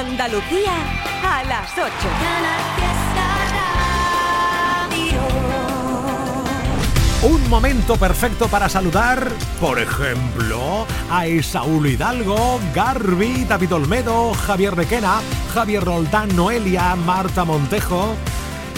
Andalucía 0.00 0.72
a 1.22 1.44
las 1.44 1.70
8. 1.72 1.86
Un 7.22 7.48
momento 7.50 7.98
perfecto 7.98 8.48
para 8.48 8.70
saludar, 8.70 9.30
por 9.60 9.78
ejemplo, 9.78 10.86
a 11.10 11.26
Esaúl 11.26 11.86
Hidalgo, 11.86 12.58
Garbi, 12.74 13.44
David 13.44 13.74
Olmedo, 13.74 14.32
Javier 14.32 14.74
Requena, 14.74 15.20
Javier 15.52 15.84
Roldán, 15.84 16.34
Noelia, 16.34 16.96
Marta 16.96 17.44
Montejo, 17.44 18.16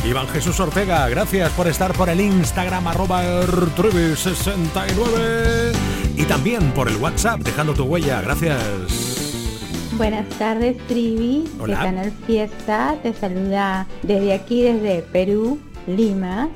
Iván 0.04 0.26
Jesús 0.26 0.58
Ortega. 0.58 1.08
Gracias 1.08 1.52
por 1.52 1.68
estar 1.68 1.92
por 1.92 2.08
el 2.08 2.20
Instagram 2.20 2.88
arroba 2.88 3.22
69 3.22 5.72
y 6.16 6.24
también 6.24 6.72
por 6.72 6.88
el 6.88 6.96
WhatsApp 6.96 7.42
dejando 7.42 7.74
tu 7.74 7.84
huella. 7.84 8.22
Gracias. 8.22 8.91
Buenas 9.96 10.26
tardes, 10.38 10.78
Trivi, 10.88 11.44
de 11.66 11.74
Canal 11.74 12.10
Fiesta. 12.26 12.96
Te 13.02 13.12
saluda 13.12 13.86
desde 14.02 14.32
aquí, 14.32 14.62
desde 14.62 15.02
Perú, 15.02 15.58
Lima. 15.86 16.48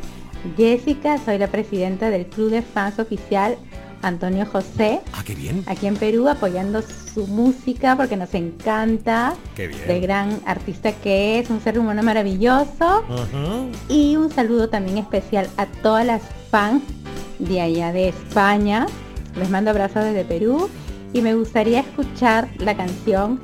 Jessica, 0.57 1.19
soy 1.19 1.39
la 1.39 1.49
presidenta 1.49 2.09
del 2.09 2.27
Club 2.27 2.51
de 2.51 2.63
Fans 2.63 2.99
Oficial 2.99 3.59
Antonio 4.01 4.47
José. 4.47 5.01
Ah, 5.13 5.23
qué 5.25 5.35
bien. 5.35 5.65
Aquí 5.67 5.87
en 5.87 5.97
Perú 5.97 6.29
apoyando 6.29 6.81
su 6.83 7.27
música 7.27 7.95
porque 7.97 8.17
nos 8.17 8.33
encanta. 8.35 9.35
Qué 9.55 9.69
bien. 9.69 9.87
De 9.87 10.01
gran 10.01 10.41
artista 10.47 10.93
que 10.93 11.39
es, 11.39 11.51
un 11.51 11.61
ser 11.61 11.79
humano 11.79 12.03
maravilloso. 12.03 13.05
Y 13.89 14.17
un 14.17 14.31
saludo 14.31 14.71
también 14.71 14.97
especial 14.97 15.49
a 15.59 15.67
todas 15.67 16.07
las 16.07 16.23
fans 16.51 16.83
de 17.39 17.61
allá 17.61 17.93
de 17.93 18.09
España. 18.09 18.87
Les 19.37 19.51
mando 19.51 19.71
abrazos 19.71 20.05
desde 20.05 20.25
Perú 20.25 20.71
y 21.17 21.23
me 21.23 21.35
gustaría 21.35 21.81
escuchar 21.81 22.49
la 22.59 22.77
canción 22.77 23.41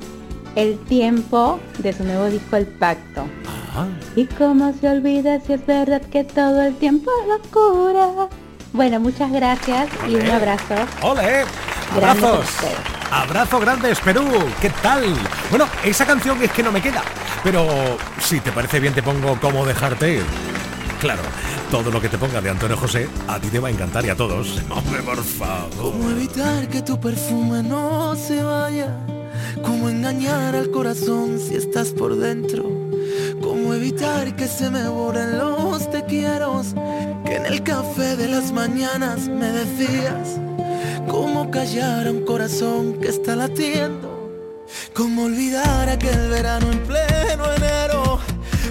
El 0.55 0.77
tiempo 0.85 1.59
de 1.79 1.91
su 1.91 2.03
nuevo 2.03 2.25
disco 2.27 2.55
El 2.55 2.67
Pacto. 2.67 3.25
Y 4.15 4.25
cómo 4.25 4.71
se 4.79 4.87
olvida 4.87 5.39
si 5.39 5.53
es 5.53 5.65
verdad 5.65 6.01
que 6.03 6.23
todo 6.23 6.61
el 6.61 6.75
tiempo 6.75 7.09
es 7.21 7.27
locura. 7.27 8.27
Bueno, 8.73 8.99
muchas 8.99 9.31
gracias 9.31 9.89
y 10.07 10.13
un 10.13 10.29
abrazo. 10.29 10.75
¡Ole! 11.01 11.45
¡Abrazos! 11.95 12.45
Abrazo 13.09 13.59
grandes, 13.59 13.99
Perú. 14.01 14.23
¿Qué 14.61 14.69
tal? 14.83 15.03
Bueno, 15.49 15.65
esa 15.83 16.05
canción 16.05 16.39
es 16.43 16.51
que 16.51 16.61
no 16.61 16.71
me 16.71 16.81
queda. 16.81 17.01
Pero 17.43 17.97
si 18.19 18.39
te 18.39 18.51
parece 18.51 18.79
bien 18.79 18.93
te 18.93 19.01
pongo 19.01 19.35
cómo 19.41 19.65
dejarte. 19.65 20.21
Claro, 21.03 21.23
todo 21.69 21.91
lo 21.91 21.99
que 21.99 22.07
te 22.07 22.17
ponga 22.17 22.39
de 22.39 22.49
Antonio 22.49 22.77
José 22.77 23.09
a 23.27 23.37
ti 23.37 23.49
te 23.49 23.59
va 23.59 23.67
a 23.67 23.71
encantar 23.71 24.05
y 24.05 24.09
a 24.09 24.15
todos. 24.15 24.61
Hombre, 24.69 25.01
por 25.03 25.21
favor. 25.21 25.91
¿Cómo 25.91 26.09
evitar 26.11 26.69
que 26.69 26.81
tu 26.81 26.97
perfume 26.97 27.61
no 27.61 28.15
se 28.15 28.41
vaya? 28.41 28.87
¿Cómo 29.61 29.89
engañar 29.89 30.55
al 30.55 30.71
corazón 30.71 31.41
si 31.41 31.55
estás 31.55 31.89
por 31.89 32.15
dentro? 32.15 32.63
¿Cómo 33.41 33.73
evitar 33.73 34.33
que 34.37 34.47
se 34.47 34.69
me 34.69 34.87
borren 34.87 35.37
los 35.37 35.91
te 35.91 36.05
quiero? 36.05 36.61
Que 37.25 37.35
en 37.35 37.47
el 37.47 37.63
café 37.63 38.15
de 38.15 38.29
las 38.29 38.53
mañanas 38.53 39.27
me 39.27 39.47
decías. 39.47 40.39
¿Cómo 41.09 41.51
callar 41.51 42.07
a 42.07 42.11
un 42.11 42.23
corazón 42.23 42.93
que 43.01 43.09
está 43.09 43.35
latiendo? 43.35 44.31
¿Cómo 44.93 45.25
olvidar 45.25 45.89
aquel 45.89 46.29
verano 46.29 46.71
en 46.71 46.79
pleno 46.83 47.53
enero? 47.57 48.32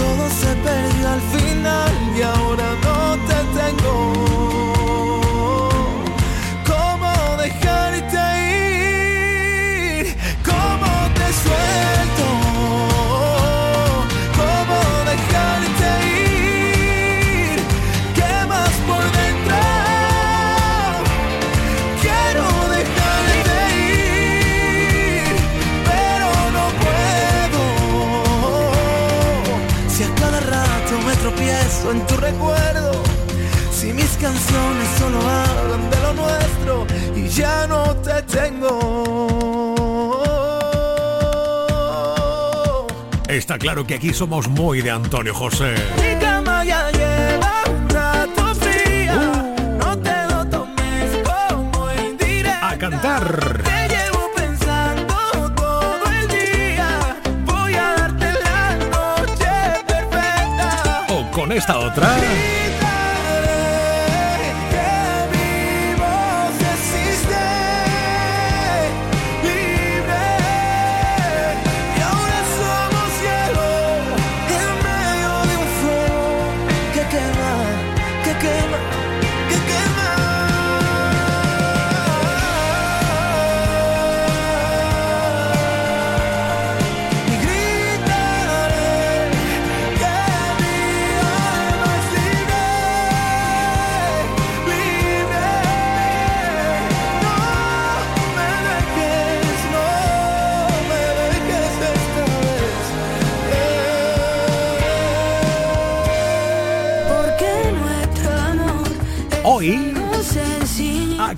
sueños 0.00 0.32
se 0.32 0.54
perdió 0.56 1.08
al 1.08 1.20
final 1.20 1.92
y 2.16 2.22
ahora 2.22 2.68
no 2.84 3.16
te 3.26 3.38
tengo. 3.58 4.69
Canciones 34.20 34.88
solo 34.98 35.18
hablan 35.18 35.90
de 35.90 36.00
lo 36.02 36.12
nuestro 36.12 36.86
y 37.16 37.28
ya 37.28 37.66
no 37.66 37.96
te 37.96 38.22
tengo. 38.24 40.18
Está 43.28 43.58
claro 43.58 43.86
que 43.86 43.94
aquí 43.94 44.12
somos 44.12 44.48
muy 44.48 44.82
de 44.82 44.90
Antonio 44.90 45.34
José. 45.34 45.74
Mi 45.96 46.20
cama 46.20 46.64
ya 46.64 46.90
lleva 46.90 47.62
un 47.70 47.88
rato 47.88 48.54
fría. 48.56 49.54
No 49.78 49.96
te 49.98 50.26
lo 50.28 50.46
tomes 50.46 51.18
como 51.24 51.90
indirecta. 51.92 52.70
A 52.70 52.76
cantar. 52.76 53.60
con 61.32 61.52
esta 61.52 61.78
otra. 61.78 62.16
Hoy, 62.16 62.59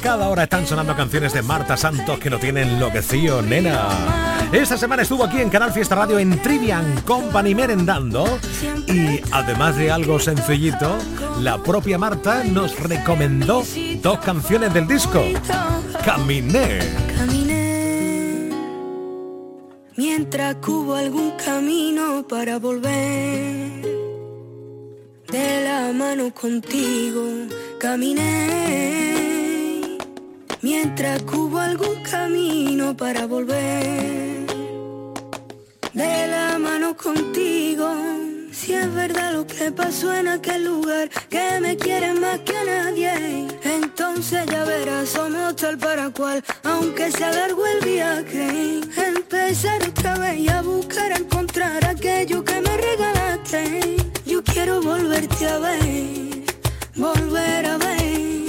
cada 0.02 0.28
hora 0.28 0.42
están 0.42 0.66
sonando 0.66 0.96
canciones 0.96 1.32
de 1.32 1.42
Marta 1.42 1.76
Santos 1.76 2.18
que 2.18 2.28
lo 2.28 2.38
tienen 2.38 2.70
enloquecido, 2.70 3.40
nena. 3.40 4.48
Esta 4.50 4.76
semana 4.76 5.02
estuvo 5.02 5.24
aquí 5.24 5.40
en 5.40 5.48
Canal 5.48 5.72
Fiesta 5.72 5.94
Radio 5.94 6.18
en 6.18 6.42
Trivian 6.42 7.00
Company 7.02 7.54
merendando 7.54 8.24
y 8.88 9.20
además 9.30 9.76
de 9.76 9.92
algo 9.92 10.18
sencillito, 10.18 10.98
la 11.40 11.62
propia 11.62 11.98
Marta 11.98 12.42
nos 12.42 12.78
recomendó 12.80 13.62
dos 14.02 14.18
canciones 14.18 14.74
del 14.74 14.88
disco. 14.88 15.22
Caminé. 16.04 16.80
Caminé 17.16 18.50
mientras 19.96 20.56
cubo 20.56 20.96
algún 20.96 21.30
camino 21.36 22.26
para 22.28 22.58
volver 22.58 22.90
de 25.30 25.64
la 25.64 25.92
mano 25.92 26.34
contigo 26.34 27.22
caminé 27.78 29.41
mientras 30.62 31.22
cubo 31.22 31.58
algún 31.58 32.02
camino 32.02 32.96
para 32.96 33.26
volver 33.26 34.46
de 35.92 36.26
la 36.28 36.58
mano 36.58 36.96
contigo. 36.96 37.88
Si 38.52 38.72
es 38.74 38.94
verdad 38.94 39.32
lo 39.32 39.46
que 39.46 39.72
pasó 39.72 40.14
en 40.14 40.28
aquel 40.28 40.64
lugar, 40.64 41.08
que 41.28 41.58
me 41.60 41.76
quieres 41.76 42.18
más 42.20 42.38
que 42.40 42.56
a 42.56 42.64
nadie, 42.64 43.48
entonces 43.64 44.46
ya 44.46 44.64
verás, 44.64 45.08
somos 45.08 45.56
tal 45.56 45.76
para 45.78 46.10
cual, 46.10 46.42
aunque 46.62 47.10
sea 47.10 47.32
largo 47.32 47.66
el 47.66 47.84
viaje. 47.84 48.80
Empezar 48.96 49.82
otra 49.82 50.16
vez 50.16 50.38
y 50.38 50.48
a 50.48 50.62
buscar, 50.62 51.12
a 51.12 51.16
encontrar 51.16 51.84
aquello 51.84 52.44
que 52.44 52.60
me 52.60 52.76
regalaste. 52.76 53.96
Yo 54.24 54.42
quiero 54.44 54.80
volverte 54.80 55.46
a 55.48 55.58
ver 55.58 56.22
volver 56.96 57.66
a 57.66 57.78
ver. 57.78 58.41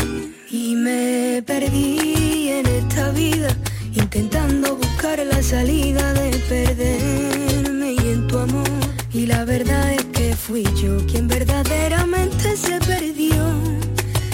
Y 0.74 0.76
me 0.76 1.44
perdí 1.46 2.50
en 2.50 2.66
esta 2.66 3.12
vida, 3.12 3.56
intentando 3.94 4.76
buscar 4.76 5.20
la 5.20 5.44
salida 5.44 6.14
de 6.14 6.32
perderme 6.50 7.92
y 7.94 8.10
en 8.14 8.28
tu 8.28 8.40
amor. 8.40 8.68
Y 9.14 9.28
la 9.28 9.46
verdad 9.46 9.94
es 9.94 10.04
que 10.06 10.36
fui 10.36 10.64
yo 10.82 10.98
quien 11.06 11.28
verdaderamente 11.28 12.58
se 12.58 12.80
perdió. 12.80 13.44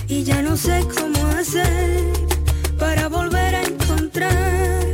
Y 0.07 0.23
ya 0.23 0.41
no 0.41 0.55
sé 0.55 0.87
cómo 0.97 1.19
hacer 1.37 2.03
para 2.77 3.09
volver 3.09 3.55
a 3.55 3.63
encontrar. 3.63 4.85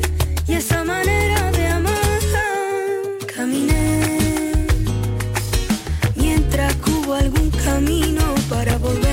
Y 0.48 0.54
esa 0.54 0.84
manera 0.84 1.52
de 1.52 1.68
amar, 1.68 2.22
caminé 3.36 4.66
mientras 6.16 6.74
cubo 6.78 7.14
algún 7.14 7.52
camino 7.52 8.34
para 8.50 8.80
volver. 8.80 9.05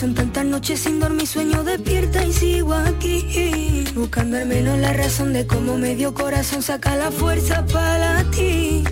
Son 0.00 0.14
tantas 0.14 0.46
noches 0.46 0.80
sin 0.80 0.98
dormir, 0.98 1.26
sueño 1.26 1.62
despierta 1.62 2.24
y 2.24 2.32
sigo 2.32 2.72
aquí. 2.72 3.84
Buscando 3.94 4.38
al 4.38 4.46
menos 4.46 4.78
la 4.78 4.94
razón 4.94 5.34
de 5.34 5.46
cómo 5.46 5.76
medio 5.76 6.14
corazón 6.14 6.62
saca 6.62 6.96
la 6.96 7.10
fuerza 7.10 7.66
para 7.66 8.24
ti. 8.30 8.82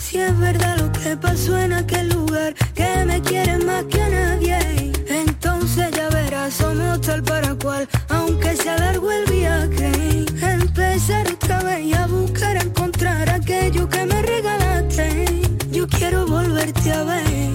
Si 0.00 0.18
es 0.18 0.36
verdad 0.40 0.78
lo 0.78 0.90
que 0.90 1.16
pasó 1.16 1.56
en 1.56 1.72
aquel 1.74 2.08
lugar, 2.08 2.54
que 2.74 3.04
me 3.04 3.20
quieres 3.20 3.64
más 3.64 3.84
que 3.84 4.02
a 4.02 4.08
nadie, 4.08 4.92
entonces 5.08 5.92
ya 5.92 6.08
verás, 6.08 6.54
somos 6.54 7.00
tal 7.02 7.22
para 7.22 7.54
cual, 7.54 7.88
aunque 8.08 8.56
sea 8.56 8.76
largo 8.78 9.12
el 9.12 9.24
viaje. 9.30 10.26
Empezar 10.42 11.24
otra 11.28 11.62
vez 11.62 11.94
a 11.94 12.06
buscar, 12.08 12.56
a 12.56 12.62
encontrar 12.62 13.30
aquello 13.30 13.88
que 13.88 14.04
me 14.06 14.20
regalaste. 14.22 15.24
Yo 15.70 15.86
quiero 15.86 16.26
volverte 16.26 16.90
a 16.90 17.04
ver, 17.04 17.50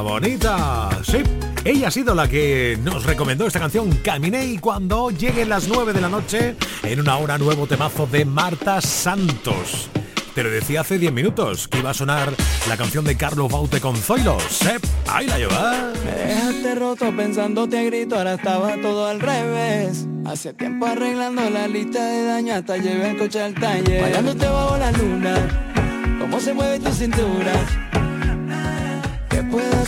Bonita. 0.00 0.90
Sí, 1.02 1.18
ella 1.64 1.88
ha 1.88 1.90
sido 1.90 2.14
la 2.14 2.28
que 2.28 2.78
nos 2.82 3.04
recomendó 3.04 3.46
esta 3.46 3.58
canción 3.58 3.90
Caminé 4.02 4.46
y 4.46 4.58
cuando 4.58 5.10
lleguen 5.10 5.48
las 5.48 5.68
9 5.68 5.92
de 5.92 6.00
la 6.00 6.08
noche 6.08 6.56
en 6.82 7.00
una 7.00 7.16
hora 7.18 7.38
nuevo 7.38 7.66
temazo 7.66 8.06
de 8.06 8.24
Marta 8.24 8.80
Santos. 8.80 9.88
Te 10.34 10.42
lo 10.44 10.50
decía 10.50 10.82
hace 10.82 10.98
10 10.98 11.12
minutos 11.12 11.66
que 11.66 11.78
iba 11.78 11.90
a 11.90 11.94
sonar 11.94 12.32
la 12.68 12.76
canción 12.76 13.04
de 13.04 13.16
Carlos 13.16 13.50
Baute 13.50 13.80
con 13.80 13.96
Zoilo. 13.96 14.38
Sep, 14.48 14.84
ahí 15.08 15.26
la 15.26 15.38
lleva. 15.38 15.92
Me 16.04 16.12
dejaste 16.12 16.74
roto 16.76 17.16
pensándote 17.16 17.78
a 17.78 17.82
grito, 17.82 18.16
ahora 18.16 18.34
estaba 18.34 18.76
todo 18.80 19.08
al 19.08 19.20
revés. 19.20 20.06
Hace 20.26 20.52
tiempo 20.54 20.86
arreglando 20.86 21.48
la 21.50 21.66
lista 21.66 22.04
de 22.04 22.24
daño 22.24 22.54
hasta 22.54 22.76
llevé 22.76 23.10
el 23.10 23.18
coche 23.18 23.42
al 23.42 23.54
taller. 23.54 24.02
Bailándote 24.02 24.46
bajo 24.46 24.76
la 24.76 24.92
luna, 24.92 26.16
cómo 26.20 26.38
se 26.38 26.54
mueve 26.54 26.78
tu 26.78 26.92
cintura. 26.92 27.87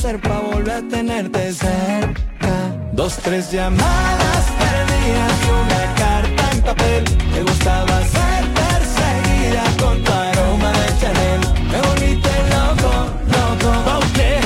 ¿Qué 0.01 0.07
puedo 0.07 0.17
hacer 0.17 0.21
para 0.23 0.41
volver 0.41 0.71
a 0.71 0.89
tenerte 0.89 1.53
cerca? 1.53 2.55
Dos, 2.93 3.17
tres 3.19 3.53
llamadas 3.53 4.45
perdidas 4.59 5.33
y 5.45 5.51
una 5.51 5.95
carta 5.95 6.51
en 6.53 6.63
papel. 6.63 7.05
Me 7.35 7.43
gustaba 7.43 8.01
ser 8.05 8.45
perseguida 8.61 9.63
con 9.79 10.03
tu 10.03 10.11
aroma 10.11 10.73
de 10.73 10.99
Chanel. 11.01 11.41
Me 11.71 11.81
volviste 11.83 12.31
loco, 12.49 12.93
loco. 13.29 13.71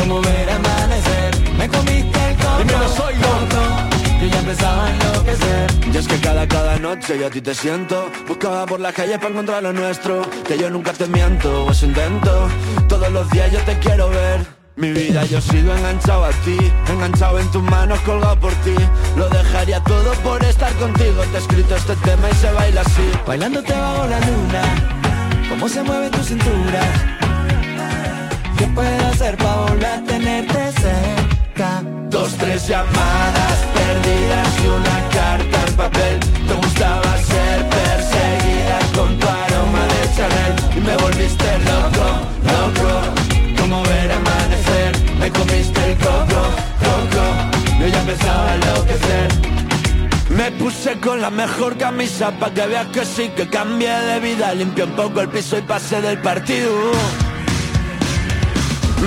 Como 0.00 0.22
ver 0.22 0.50
amanecer. 0.50 1.30
Me 1.56 1.68
comiste 1.68 2.30
el 2.30 2.36
coco. 2.36 2.58
Dímelo, 2.58 2.88
soy 2.88 3.14
loco. 3.14 3.60
Yo 4.20 4.26
ya 4.26 4.38
empezaba 4.40 4.86
a 4.86 4.90
enloquecer. 4.90 5.70
Y 5.92 5.96
es 5.96 6.08
que 6.08 6.18
cada, 6.18 6.48
cada 6.48 6.78
noche 6.80 7.16
yo 7.16 7.28
a 7.28 7.30
ti 7.30 7.40
te 7.40 7.54
siento. 7.54 8.10
Buscaba 8.26 8.66
por 8.66 8.80
las 8.80 8.92
calles 8.92 9.18
para 9.18 9.30
encontrar 9.30 9.62
lo 9.62 9.72
nuestro. 9.72 10.22
Que 10.48 10.58
yo 10.58 10.68
nunca 10.68 10.92
te 10.92 11.06
miento, 11.06 11.66
o 11.66 11.70
eso 11.70 11.86
intento. 11.86 12.48
Todos 12.88 13.12
los 13.12 13.30
días 13.30 13.52
yo 13.52 13.60
te 13.60 13.78
quiero 13.78 14.08
ver. 14.10 14.63
Mi 14.76 14.92
vida 14.92 15.24
yo 15.26 15.40
sigo 15.40 15.72
enganchado 15.72 16.24
a 16.24 16.30
ti 16.30 16.56
Enganchado 16.88 17.38
en 17.38 17.50
tus 17.50 17.62
manos, 17.62 17.98
colgado 18.00 18.38
por 18.40 18.52
ti 18.64 18.74
Lo 19.16 19.28
dejaría 19.28 19.80
todo 19.84 20.12
por 20.24 20.42
estar 20.44 20.72
contigo 20.74 21.22
Te 21.30 21.36
he 21.36 21.40
escrito 21.40 21.76
este 21.76 21.94
tema 21.96 22.28
y 22.30 22.34
se 22.34 22.50
baila 22.52 22.80
así 22.80 23.10
Bailándote 23.26 23.72
bajo 23.72 24.06
la 24.06 24.18
luna 24.20 25.04
cómo 25.54 25.68
se 25.68 25.82
mueve 25.82 26.10
tu 26.10 26.22
cintura. 26.22 26.80
¿Qué 28.58 28.66
puedo 28.68 29.06
hacer 29.06 29.36
para 29.36 29.56
volver 29.56 29.86
a 29.86 30.04
tenerte 30.04 30.72
cerca? 30.72 31.82
Dos, 32.10 32.32
tres 32.38 32.66
llamadas 32.66 33.56
perdidas 33.74 34.48
y 34.62 34.66
una 34.66 35.08
carta 35.10 35.58
en 35.68 35.74
papel. 35.74 36.20
Te 36.20 36.54
gustaba 36.54 37.16
ser 37.18 37.68
perseguida 37.68 38.78
con 38.96 39.18
tu 39.18 39.26
aroma 39.26 39.82
de 39.92 40.16
Chanel 40.16 40.54
y 40.76 40.80
me 40.80 40.96
volviste 40.96 41.58
loco, 41.60 42.06
loco. 42.42 43.03
Me 45.24 45.30
comiste 45.30 45.90
el 45.90 45.96
coco, 45.96 46.40
coco. 46.84 47.24
Yo 47.80 47.86
ya 47.86 48.00
empezaba 48.00 48.50
a 48.50 48.54
enloquecer. 48.56 49.28
Me 50.28 50.52
puse 50.52 51.00
con 51.00 51.22
la 51.22 51.30
mejor 51.30 51.78
camisa 51.78 52.30
pa' 52.32 52.52
que 52.52 52.66
veas 52.66 52.88
que 52.88 53.06
sí 53.06 53.30
que 53.34 53.48
cambié 53.48 53.88
de 53.88 54.20
vida 54.20 54.52
Limpié 54.52 54.84
un 54.84 54.90
poco 54.90 55.22
el 55.22 55.30
piso 55.30 55.56
y 55.56 55.62
pasé 55.62 56.02
del 56.02 56.18
partido 56.18 56.70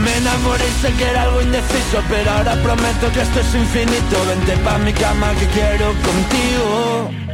Me 0.04 0.18
enamoré 0.18 0.64
y 0.68 0.82
sé 0.82 0.92
que 0.94 1.04
era 1.04 1.24
algo 1.24 1.42
indeciso 1.42 2.02
Pero 2.10 2.32
ahora 2.32 2.54
prometo 2.64 3.12
que 3.14 3.22
esto 3.22 3.40
es 3.42 3.54
infinito 3.54 4.26
Vente 4.28 4.58
pa' 4.64 4.78
mi 4.80 4.94
cama 4.94 5.34
que 5.34 5.46
quiero 5.48 5.88
contigo 6.02 7.27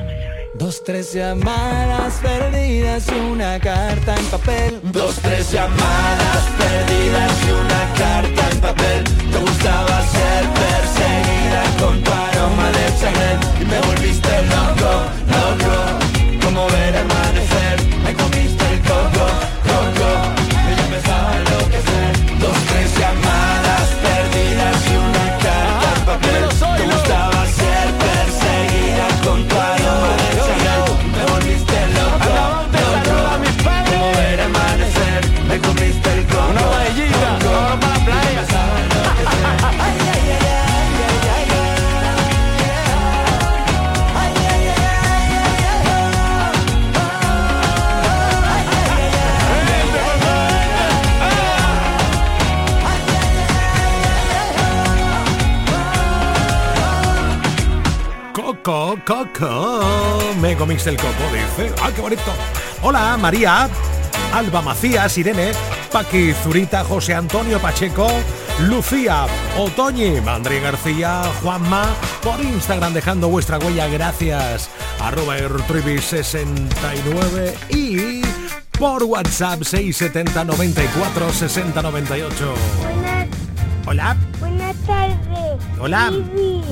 Dos, 0.63 0.81
tres 0.81 1.11
llamadas 1.11 2.13
perdidas 2.21 3.05
y 3.09 3.19
una 3.19 3.59
carta 3.59 4.15
en 4.15 4.25
papel. 4.27 4.79
Dos, 4.93 5.15
tres 5.15 5.51
llamadas 5.51 6.43
perdidas 6.57 7.31
y 7.45 7.51
una 7.51 7.93
carta 7.97 8.49
en 8.49 8.61
papel. 8.61 9.03
Te 9.03 9.39
gustaba 9.39 10.01
ser 10.07 10.45
perseguida 10.61 11.63
con 11.81 12.01
tu 12.01 12.09
aroma 12.09 12.71
de 12.71 12.85
Chanel. 12.97 13.39
Y 13.59 13.65
me 13.65 13.79
volviste 13.81 14.29
loco, 14.53 14.91
loco. 15.35 16.45
Como 16.45 16.65
ver 16.69 16.82
Coco. 60.63 60.63
Me 60.63 60.65
comiste 60.75 60.89
el 60.89 60.97
coco, 60.97 61.23
dice. 61.33 61.73
¡Ah, 61.81 61.91
qué 61.93 62.01
bonito! 62.01 62.33
Hola, 62.81 63.17
María, 63.17 63.69
Alba 64.33 64.61
Macías, 64.61 65.17
Irene, 65.17 65.51
Paqui 65.91 66.33
Zurita, 66.33 66.83
José 66.83 67.13
Antonio 67.13 67.59
Pacheco, 67.59 68.07
Lucía, 68.61 69.25
Otoñi, 69.57 70.19
Mandri 70.21 70.59
García, 70.59 71.21
Juanma, 71.41 71.85
por 72.21 72.39
Instagram 72.43 72.93
dejando 72.93 73.29
vuestra 73.29 73.57
huella, 73.59 73.87
gracias. 73.87 74.69
Arroba 74.99 75.37
Ertribi69 75.37 77.53
y 77.69 78.21
por 78.77 79.03
WhatsApp 79.03 79.63
670 79.63 80.43
94 80.45 81.31
60 81.33 81.81
98. 81.81 82.53
Buenas, 82.81 83.27
Hola, 83.85 84.15
buenas 84.39 84.75
tardes. 84.87 85.17
hola. 85.79 86.11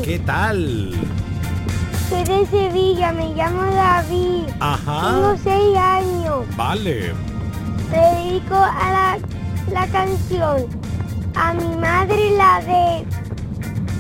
¿qué 0.04 0.18
tal? 0.20 0.94
Soy 2.12 2.26
de 2.26 2.46
Sevilla, 2.48 3.14
me 3.14 3.34
llamo 3.34 3.64
David. 3.72 4.44
Ajá. 4.60 5.12
Tengo 5.14 5.38
seis 5.42 5.78
años. 5.78 6.46
Vale. 6.58 7.14
Le 7.90 7.98
dedico 7.98 8.56
a 8.56 8.92
la, 8.92 9.18
la 9.72 9.88
canción 9.88 10.68
a 11.36 11.54
mi 11.54 11.74
madre 11.78 12.32
la 12.32 12.60
de 12.66 13.06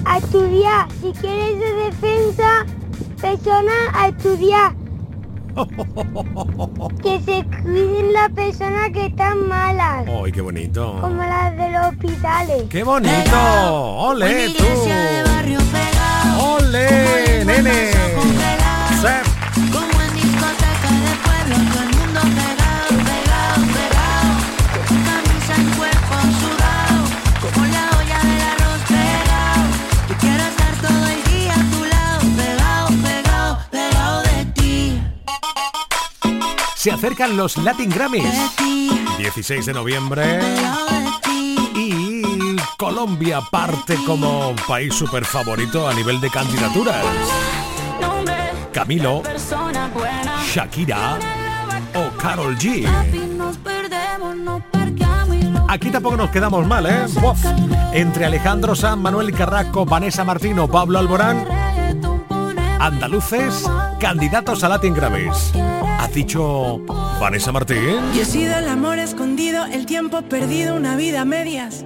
a 0.04 0.18
estudiar. 0.18 0.90
Si 1.00 1.14
quieres 1.14 1.58
de 1.58 1.74
defensa, 1.86 2.66
persona 3.22 3.72
a 3.94 4.10
estudiar. 4.10 4.74
que 7.02 7.22
se 7.22 7.46
cuiden 7.64 8.12
las 8.12 8.30
personas 8.32 8.90
que 8.92 9.06
están 9.06 9.48
malas, 9.48 10.06
¡Ay, 10.08 10.32
qué 10.34 10.42
bonito! 10.42 10.98
como 11.00 11.24
las 11.24 11.56
de 11.56 11.72
los 11.72 11.88
hospitales. 11.88 12.64
¡Qué 12.70 12.84
bonito! 12.84 14.02
¡Ole, 14.10 14.50
tú! 14.50 15.31
¡Ole, 16.38 17.44
nene! 17.46 17.92
Como 19.72 20.02
en 20.02 20.14
discoteca 20.16 20.92
de 21.06 21.14
pueblo, 21.26 21.56
todo 21.72 21.82
el 21.84 21.90
mundo 21.98 22.22
pegado, 22.22 22.90
pegado, 23.10 23.60
pegado. 23.76 24.30
Camisa 25.08 25.54
en 25.58 25.70
cuerpo 25.78 26.16
sudado, 26.40 27.00
como 27.42 27.66
la 27.68 27.84
olla 27.98 28.20
del 28.30 28.42
arroz 28.52 28.82
pegado. 28.88 29.64
Yo 30.10 30.16
quiero 30.20 30.44
estar 30.44 30.74
todo 30.82 31.06
el 31.08 31.22
día 31.32 31.54
a 31.54 31.64
tu 31.72 31.82
lado, 31.86 32.20
pegado, 32.38 32.88
pegado, 33.04 33.52
pegado 33.72 34.22
de 34.24 34.46
ti, 34.54 35.02
Se 36.76 36.92
acercan 36.92 37.36
los 37.38 37.58
Latin 37.58 37.90
Grammys. 37.90 38.24
de 38.24 38.50
ti, 38.58 39.06
16 39.18 39.66
de 39.66 39.74
noviembre. 39.74 40.40
Colombia 42.82 43.42
parte 43.42 43.96
como 44.08 44.56
país 44.68 44.96
súper 44.96 45.24
favorito 45.24 45.88
a 45.88 45.94
nivel 45.94 46.20
de 46.20 46.32
candidaturas. 46.32 47.06
Camilo, 48.74 49.22
Shakira 50.52 51.20
o 51.94 52.18
Carol 52.18 52.58
G. 52.58 52.88
Aquí 55.68 55.92
tampoco 55.92 56.18
nos 56.18 56.32
quedamos 56.32 56.66
mal, 56.66 56.88
¿eh? 56.88 57.06
Entre 57.94 58.26
Alejandro 58.26 58.74
San, 58.74 59.00
Manuel 59.00 59.32
Carrasco, 59.32 59.86
Vanessa 59.86 60.24
Martino, 60.24 60.68
Pablo 60.68 60.98
Alborán, 60.98 61.46
andaluces, 62.80 63.64
candidatos 64.00 64.64
a 64.64 64.70
Latin 64.70 64.96
Grammys. 64.96 65.54
¿Has 66.00 66.12
dicho 66.16 66.80
Vanessa 67.20 67.52
Martín? 67.52 68.00
Yo 68.16 68.24
he 68.24 68.26
sido 68.26 68.58
el 68.58 68.68
amor 68.68 68.98
escondido, 68.98 69.66
el 69.66 69.86
tiempo 69.86 70.24
perdido, 70.24 70.76
una 70.76 70.96
vida 70.96 71.22
a 71.22 71.26
medias. 71.26 71.86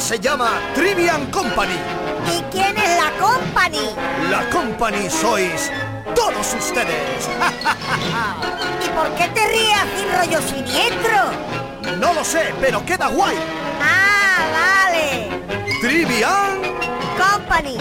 programa 0.00 0.08
se 0.08 0.18
llama 0.18 0.60
Trivian 0.74 1.30
Company. 1.30 1.76
¿Y 2.26 2.42
quién 2.50 2.76
es 2.76 2.96
la 2.96 3.10
company? 3.18 3.94
La 4.30 4.48
Company 4.50 5.10
sois 5.10 5.70
todos 6.14 6.54
ustedes. 6.58 7.28
¿Y 8.84 8.88
por 8.90 9.14
qué 9.14 9.28
te 9.28 9.48
ríes 9.48 9.76
así 9.76 10.04
rollo 10.16 10.40
siniestro? 10.48 11.98
No 11.98 12.14
lo 12.14 12.24
sé, 12.24 12.54
pero 12.60 12.84
queda 12.84 13.08
guay. 13.08 13.36
Ah, 13.82 14.86
vale. 14.88 15.28
Trivian 15.80 16.62
Company. 17.18 17.78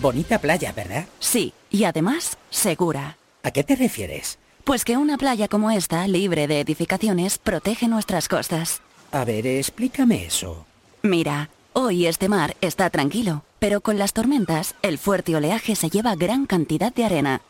Bonita 0.00 0.38
playa, 0.38 0.72
¿verdad? 0.72 1.06
Sí, 1.18 1.52
y 1.70 1.84
además, 1.84 2.38
segura. 2.50 3.16
¿A 3.42 3.50
qué 3.50 3.64
te 3.64 3.74
refieres? 3.74 4.38
Pues 4.62 4.84
que 4.84 4.96
una 4.96 5.18
playa 5.18 5.48
como 5.48 5.70
esta, 5.70 6.06
libre 6.06 6.46
de 6.46 6.60
edificaciones, 6.60 7.38
protege 7.38 7.88
nuestras 7.88 8.28
costas. 8.28 8.80
A 9.10 9.24
ver, 9.24 9.46
explícame 9.46 10.26
eso. 10.26 10.66
Mira, 11.02 11.50
hoy 11.72 12.06
este 12.06 12.28
mar 12.28 12.54
está 12.60 12.90
tranquilo, 12.90 13.42
pero 13.58 13.80
con 13.80 13.98
las 13.98 14.12
tormentas, 14.12 14.76
el 14.82 14.98
fuerte 14.98 15.34
oleaje 15.34 15.74
se 15.74 15.90
lleva 15.90 16.14
gran 16.14 16.46
cantidad 16.46 16.92
de 16.92 17.04
arena. 17.04 17.40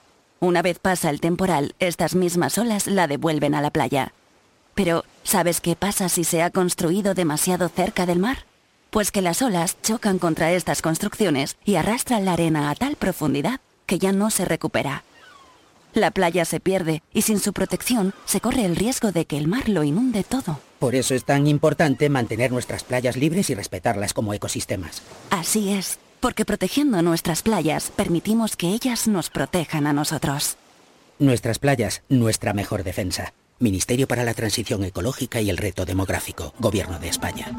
Una 0.41 0.63
vez 0.63 0.79
pasa 0.79 1.11
el 1.11 1.21
temporal, 1.21 1.75
estas 1.81 2.15
mismas 2.15 2.57
olas 2.57 2.87
la 2.87 3.09
devuelven 3.09 3.55
a 3.55 3.61
la 3.61 3.71
playa. 3.71 4.13
Pero, 4.75 5.05
¿sabes 5.25 5.61
qué 5.61 5.77
pasa 5.77 6.09
si 6.09 6.25
se 6.25 6.43
ha 6.43 6.51
construido 6.51 7.15
demasiado 7.15 7.69
cerca 7.69 8.07
del 8.07 8.21
mar? 8.21 8.48
Pues 8.91 9.11
que 9.11 9.21
las 9.21 9.43
olas 9.43 9.77
chocan 9.83 10.19
contra 10.19 10.53
estas 10.53 10.81
construcciones 10.81 11.59
y 11.65 11.75
arrastran 11.75 12.25
la 12.25 12.33
arena 12.33 12.71
a 12.71 12.75
tal 12.75 12.97
profundidad 12.97 13.61
que 13.87 13.99
ya 13.99 14.13
no 14.13 14.31
se 14.31 14.45
recupera. 14.45 15.05
La 15.95 16.11
playa 16.11 16.45
se 16.45 16.61
pierde 16.61 17.03
y 17.13 17.23
sin 17.23 17.39
su 17.39 17.53
protección 17.53 18.15
se 18.25 18.41
corre 18.41 18.65
el 18.65 18.77
riesgo 18.77 19.13
de 19.13 19.27
que 19.27 19.37
el 19.37 19.47
mar 19.47 19.69
lo 19.69 19.85
inunde 19.85 20.25
todo. 20.25 20.61
Por 20.79 20.95
eso 20.95 21.15
es 21.15 21.25
tan 21.25 21.47
importante 21.47 22.09
mantener 22.09 22.53
nuestras 22.53 22.85
playas 22.85 23.17
libres 23.17 23.51
y 23.51 23.55
respetarlas 23.55 24.15
como 24.15 24.33
ecosistemas. 24.33 25.03
Así 25.31 25.73
es, 25.73 25.99
porque 26.21 26.45
protegiendo 26.45 27.03
nuestras 27.03 27.43
playas 27.43 27.91
permitimos 27.95 28.57
que 28.57 28.69
ellas 28.69 29.09
nos 29.09 29.29
protejan 29.29 29.87
a 29.87 29.93
nosotros. 29.93 30.57
Nuestras 31.19 31.59
playas, 31.59 32.03
nuestra 32.09 32.53
mejor 32.53 32.85
defensa. 32.85 33.33
Ministerio 33.61 34.07
para 34.07 34.25
la 34.25 34.35
Transición 34.35 34.85
Ecológica 34.85 35.41
y 35.41 35.51
el 35.51 35.57
Reto 35.57 35.85
Demográfico. 35.85 36.55
Gobierno 36.61 36.99
de 37.01 37.09
España. 37.09 37.51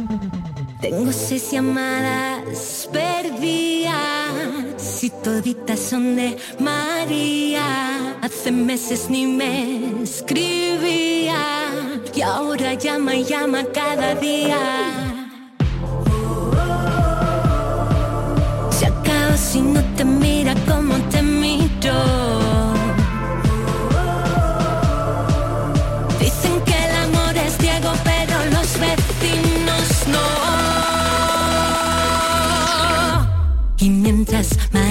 Tengo 0.82 1.12
seis 1.12 1.52
llamadas 1.52 2.88
perdidas 2.92 5.04
y 5.04 5.10
toditas 5.10 5.80
son 5.80 6.16
de 6.16 6.38
María. 6.60 8.18
Hace 8.22 8.52
meses 8.52 9.10
ni 9.10 9.28
me 9.28 10.04
escribía 10.04 11.70
y 12.16 12.22
ahora 12.22 12.76
llama 12.76 13.16
y 13.16 13.26
llama 13.26 13.66
cada 13.74 14.16
día. 14.16 14.58
Se 18.72 18.86
acaba 18.86 19.36
si 19.36 19.62
no 19.62 19.84
te 19.96 20.06
mira 20.06 20.56
como 20.66 20.96
te 21.10 21.22
miro. 21.22 22.29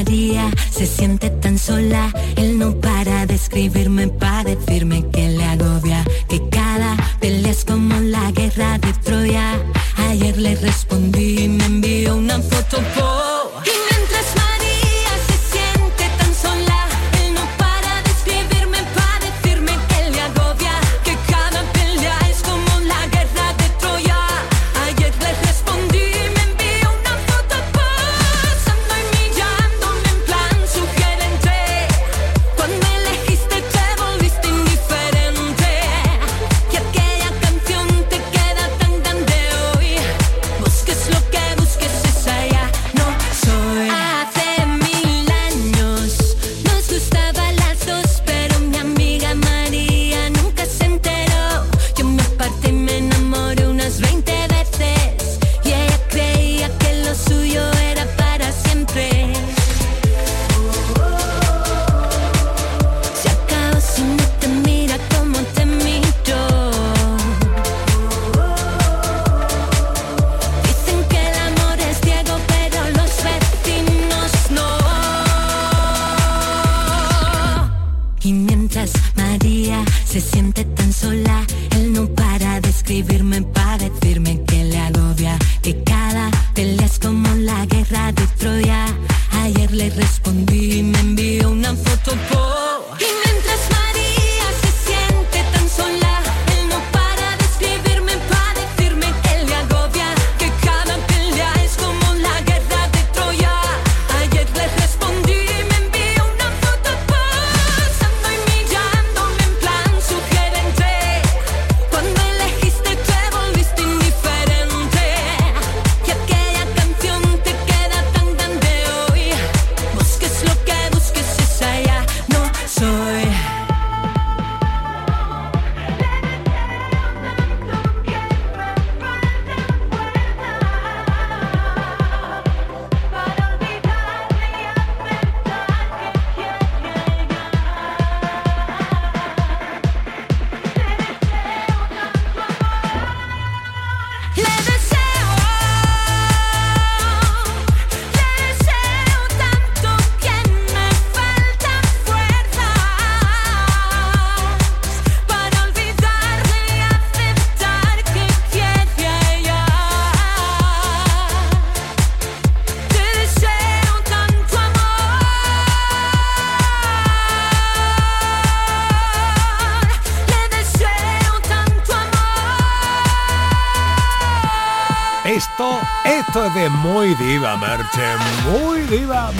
Se 0.09 0.87
siente 0.87 1.29
tan 1.29 1.59
sola, 1.59 2.11
él 2.37 2.59
no 2.59 2.75
para 2.81 3.27
de 3.27 3.35
escribirme 3.35 4.09
para 4.09 4.42
decirme 4.44 5.05
que 5.12 5.29
le 5.29 5.44
agobia, 5.44 5.77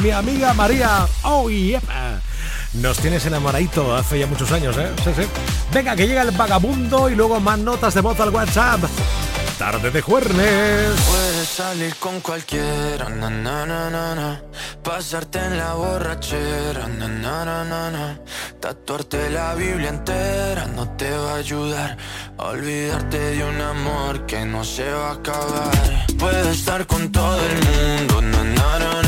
Mi 0.03 0.11
amiga 0.11 0.53
María. 0.55 1.07
Oh, 1.23 1.49
yeah. 1.49 1.81
Nos 2.75 2.99
tienes 2.99 3.25
enamoradito 3.27 3.95
hace 3.95 4.19
ya 4.19 4.27
muchos 4.27 4.53
años, 4.53 4.77
¿eh? 4.77 4.91
Sí, 5.03 5.11
sí. 5.17 5.29
Venga, 5.73 5.97
que 5.97 6.07
llega 6.07 6.23
el 6.23 6.31
vagabundo 6.33 7.09
y 7.09 7.15
luego 7.15 7.41
más 7.41 7.59
notas 7.59 7.95
de 7.95 8.01
voz 8.01 8.21
al 8.21 8.31
WhatsApp. 8.31 8.81
Tarde 9.59 9.91
de 9.91 10.01
jueves. 10.01 11.01
Puedes 11.09 11.49
salir 11.49 11.97
con 11.97 12.21
cualquiera, 12.21 13.09
na, 13.09 13.29
na, 13.31 13.67
na, 13.67 14.43
pasarte 14.85 15.39
en 15.41 15.59
la 15.59 15.75
borrachera, 15.75 16.87
tatuarte 18.61 19.31
la 19.31 19.55
Biblia 19.55 19.89
entera 19.89 20.67
no 20.67 20.89
te 20.97 21.11
va 21.11 21.33
a 21.33 21.37
ayudar 21.37 21.97
olvidarte 22.39 23.19
de 23.19 23.45
un 23.45 23.61
amor 23.61 24.27
que 24.27 24.45
no 24.45 24.63
se 24.65 24.91
va 24.91 25.11
a 25.11 25.13
acabar. 25.15 26.07
Puedes 26.19 26.59
estar 26.59 26.87
con 26.87 27.11
todo 27.11 27.39
el 27.41 27.55
mundo, 27.67 28.23
na, 28.23 29.08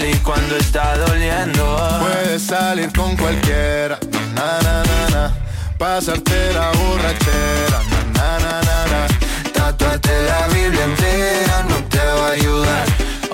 y 0.00 0.14
cuando 0.18 0.56
está 0.56 0.96
doliendo. 0.96 1.64
Puedes 2.00 2.42
salir 2.42 2.90
con 2.92 3.16
cualquiera, 3.16 3.98
na 4.34 4.58
na 4.62 4.82
na 4.82 5.08
na, 5.10 5.34
pasarte 5.76 6.52
la 6.54 6.70
borrachera, 6.72 7.78
na 8.14 8.38
na 8.38 8.60
na 8.62 8.86
na 8.92 9.06
Tatuarte 9.52 10.10
la 10.28 10.48
Biblia 10.48 10.84
entera 10.84 11.62
no 11.68 11.76
te 11.90 11.98
va 11.98 12.28
a 12.28 12.30
ayudar, 12.32 12.86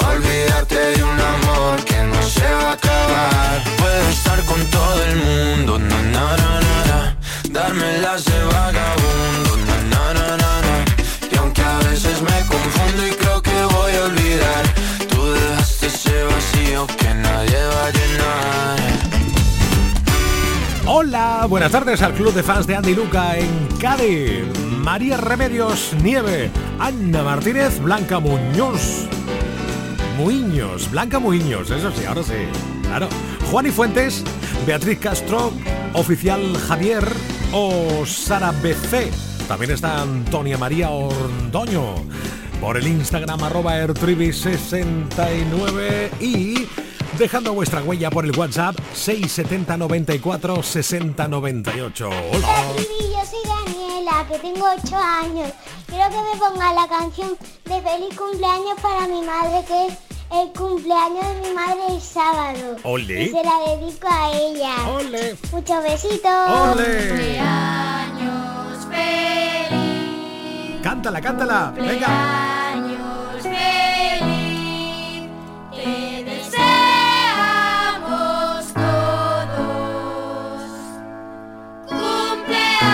a 0.03 0.09
olvidarte 0.09 0.79
de 0.97 1.05
un 1.05 1.21
amor 1.21 1.85
que 1.85 2.03
no 2.03 2.21
se 2.23 2.49
va 2.61 2.71
a 2.71 2.73
acabar. 2.73 3.63
Puedo 3.79 4.09
estar 4.09 4.41
con 4.45 4.61
todo 4.67 5.05
el 5.05 5.17
mundo, 5.17 5.79
na 5.79 6.03
na 6.15 6.37
na 6.37 6.61
na, 6.67 6.77
na. 6.91 7.17
darme 7.51 7.99
las 7.99 8.25
de 8.25 8.39
vagabundo, 8.45 9.57
na 9.69 9.79
na 10.15 10.37
na 10.37 10.53
na 10.67 10.85
y 11.33 11.37
aunque 11.37 11.63
a 11.63 11.79
veces 11.89 12.21
me 12.21 12.39
confundo 12.53 13.07
y 13.07 13.11
creo 13.13 13.41
que 13.43 13.59
voy 13.75 13.93
a 13.95 14.05
olvidar, 14.05 14.65
ese 15.89 16.23
vacío. 16.25 16.87
Hola, 20.87 21.47
buenas 21.49 21.73
tardes 21.73 22.03
al 22.03 22.13
club 22.13 22.33
de 22.35 22.43
fans 22.43 22.67
de 22.67 22.77
Andy 22.77 22.95
Luca 22.95 23.39
en 23.39 23.69
Cádiz. 23.81 24.45
María 24.79 25.17
Remedios 25.17 25.95
Nieve, 26.03 26.51
Ana 26.79 27.23
Martínez, 27.23 27.81
Blanca 27.81 28.21
Muñoz. 28.21 29.07
Muñoz, 30.19 30.91
Blanca 30.91 31.19
Muñoz, 31.19 31.71
eso 31.71 31.91
sí, 31.93 32.05
ahora 32.05 32.23
sí. 32.23 32.35
Claro. 32.83 33.09
Juan 33.51 33.67
y 33.67 33.71
Fuentes, 33.71 34.25
Beatriz 34.67 34.99
Castro, 34.99 35.53
Oficial 35.95 36.57
Javier 36.69 37.07
o 37.53 38.05
Sara 38.05 38.53
BC. 38.53 39.11
También 39.47 39.71
está 39.71 40.03
Antonia 40.03 40.59
María 40.59 40.91
Ordoño. 40.91 41.95
Por 42.61 42.77
el 42.77 42.87
Instagram 42.89 43.43
arroba 43.45 43.77
ertribi69 43.79 46.11
y 46.21 46.67
dejando 47.17 47.55
vuestra 47.55 47.81
huella 47.83 48.11
por 48.11 48.25
el 48.25 48.37
WhatsApp 48.37 48.77
670 48.95 49.77
94 49.77 50.61
60 50.63 51.29
98. 51.29 52.09
Hola. 52.09 52.63
Yo 52.77 53.25
soy 53.25 53.39
Daniela, 53.47 54.27
que 54.29 54.39
tengo 54.41 54.67
8 54.85 54.97
años. 54.97 55.53
Quiero 55.87 56.11
que 56.11 56.17
me 56.17 56.37
ponga 56.39 56.73
la 56.75 56.89
canción 56.89 57.37
de 57.65 57.81
feliz 57.81 58.13
cumpleaños 58.17 58.75
para 58.83 59.07
mi 59.07 59.23
madre, 59.23 59.65
que 59.67 59.87
es 59.87 59.95
el 60.31 60.53
cumpleaños 60.53 61.25
de 61.27 61.35
mi 61.49 61.55
madre 61.55 61.81
el 61.91 62.01
sábado. 62.01 62.77
Ole. 62.83 63.23
Y 63.23 63.29
se 63.29 63.43
la 63.45 63.61
dedico 63.77 64.09
a 64.11 64.33
ella. 64.33 64.89
Ole. 64.91 65.37
Muchos 65.53 65.83
besitos. 65.85 66.51
Ole. 66.51 67.09
Cumpleaños 67.09 68.85
feliz, 68.91 69.88
te 75.73 76.25
deseamos 76.25 77.65
todos. 78.75 80.63
Cumpleaños 81.87 82.89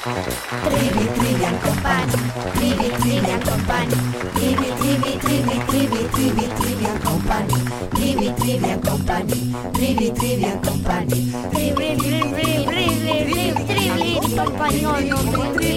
Trivi, 0.02 1.06
Trivian 1.14 1.58
Company. 1.62 2.18
Trivi, 2.58 2.90
Trivian 2.90 3.42
Company. 3.46 3.94
Trivi, 4.34 4.74
Trivi, 4.82 5.14
Trivi, 5.22 5.56
Trivi, 5.68 6.02
Trivi, 6.10 6.46
Trivian 6.58 6.98
Company. 7.06 7.54
Trivi, 7.94 8.34
Trivian 8.34 8.82
Company. 8.82 9.54
Trivi, 9.74 10.10
Trivian 10.10 10.60
Company. 10.62 11.30
Trivi, 11.52 11.96
Trivi, 12.02 12.34
Trivi, 12.34 12.66
Trivi, 12.66 13.54
Trivi, 13.70 14.18
Company. 14.34 14.82
Trivi, 14.82 15.70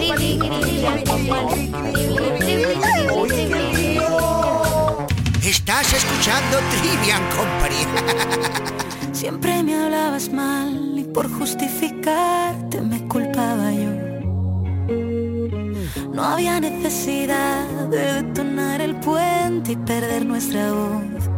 Trivi, 0.00 0.48
Trivian 0.64 1.04
Company. 1.04 1.68
Estás 5.44 5.92
escuchando 5.92 6.58
Trivian 6.70 7.22
Company. 7.36 7.84
Siempre 9.12 9.62
me 9.62 9.74
hablabas 9.74 10.32
mal 10.32 10.98
y 10.98 11.04
por 11.04 11.30
justificarte 11.30 12.69
No 16.20 16.26
había 16.26 16.60
necesidad 16.60 17.64
de 17.88 18.22
detonar 18.22 18.82
el 18.82 18.94
puente 18.96 19.72
y 19.72 19.76
perder 19.76 20.26
nuestra 20.26 20.70
voz. 20.70 21.30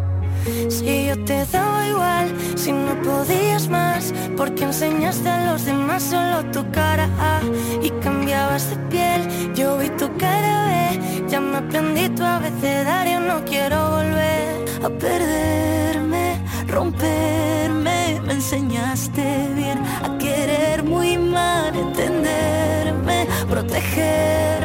Si 0.68 1.06
yo 1.06 1.24
te 1.24 1.46
daba 1.46 1.86
igual, 1.86 2.34
si 2.56 2.72
no 2.72 3.00
podías 3.00 3.68
más, 3.68 4.12
porque 4.36 4.64
enseñaste 4.64 5.28
a 5.28 5.52
los 5.52 5.66
demás 5.66 6.02
solo 6.02 6.44
tu 6.50 6.68
cara 6.72 7.08
A 7.20 7.40
y 7.80 7.90
cambiabas 8.02 8.70
de 8.70 8.76
piel. 8.90 9.54
Yo 9.54 9.78
vi 9.78 9.88
tu 9.90 10.08
cara 10.16 10.66
B, 10.66 11.28
ya 11.28 11.40
me 11.40 11.58
aprendí 11.58 12.08
tu 12.08 12.24
abecedario, 12.24 13.20
no 13.20 13.44
quiero 13.44 13.78
volver 13.88 14.64
a 14.82 14.88
perderme, 14.88 16.40
romperme. 16.66 18.20
Me 18.26 18.32
enseñaste 18.32 19.48
bien 19.54 19.78
a 19.78 20.18
querer 20.18 20.82
muy 20.82 21.16
mal, 21.18 21.72
entenderme, 21.72 23.28
protegerme. 23.48 24.61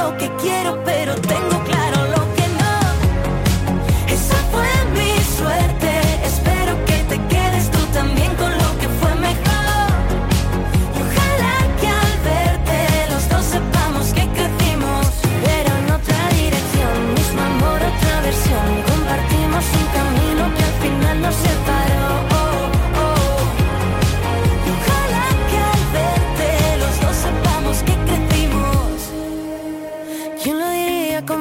Lo 0.00 0.16
que 0.16 0.30
quiero, 0.36 0.82
pero 0.82 1.14
tengo 1.14 1.59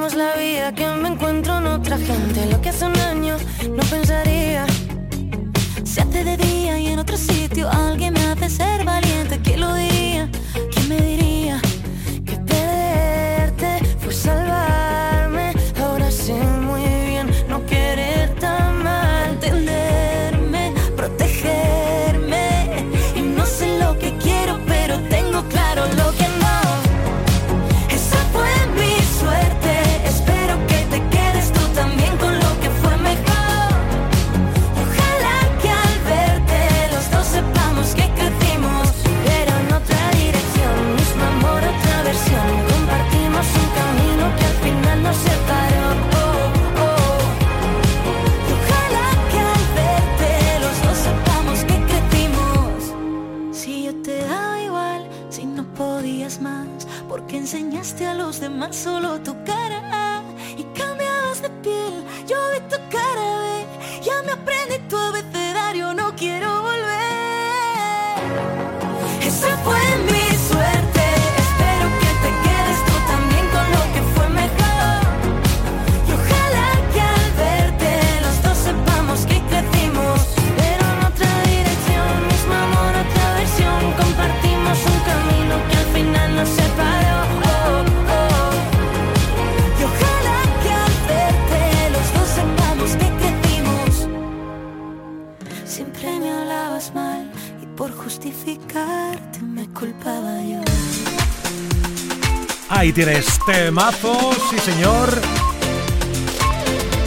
es 0.10 0.16
la 0.16 0.36
vida? 0.36 0.74
Que 0.74 0.86
me 0.88 1.10
encuentro 1.10 1.58
en 1.58 1.68
otra 1.68 1.98
gente. 1.98 2.46
Lo 2.48 2.60
que 2.62 2.70
hace 2.70 2.86
un 2.86 2.98
año 2.98 3.38
no 3.70 3.84
pensaría. 3.84 4.66
Se 5.84 6.02
hace 6.02 6.24
de 6.24 6.38
día 6.38 6.80
y 6.80 6.88
en 6.88 7.00
otro 7.00 7.18
sitio 7.18 7.70
alguien 7.70 8.14
me 8.14 8.26
hace 8.26 8.50
ser 8.50 8.84
valiente. 8.86 9.40
¿Quién 9.44 9.62
lo 9.62 9.74
diría? 9.76 9.99
Ahí 102.80 102.94
tienes 102.94 103.26
temazo, 103.46 104.32
sí 104.50 104.58
señor. 104.60 105.10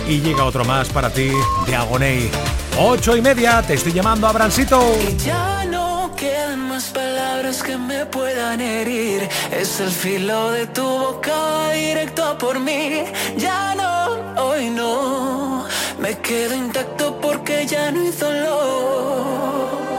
Y 0.07 0.21
llega 0.21 0.45
otro 0.45 0.67
más 0.67 0.89
para 0.91 1.09
ti 1.09 1.31
de 1.67 1.75
Agoney. 1.75 2.31
Ocho 2.79 3.17
y 3.17 3.23
media, 3.23 3.63
te 3.63 3.75
estoy 3.75 3.93
llamando 3.93 4.27
Abrancito. 4.27 4.83
Ya 5.25 5.65
no 5.65 6.11
quedan 6.15 6.69
más 6.69 6.85
palabras 6.87 7.63
que 7.63 7.79
me 7.79 8.05
puedan 8.05 8.61
herir. 8.61 9.29
Es 9.51 9.81
el 9.81 9.91
filo 9.91 10.51
de 10.51 10.67
tu 10.67 10.83
boca 10.83 11.71
directo 11.71 12.23
a 12.25 12.37
por 12.37 12.61
mí. 12.61 13.05
Ya 13.39 13.75
no, 13.75 14.43
hoy 14.43 14.69
no. 14.69 15.65
Me 15.99 16.19
quedo 16.19 16.55
intacto 16.55 17.19
porque 17.19 17.67
ya 17.67 17.91
no 17.93 18.01
hay 18.01 18.11
dolor. 18.11 19.92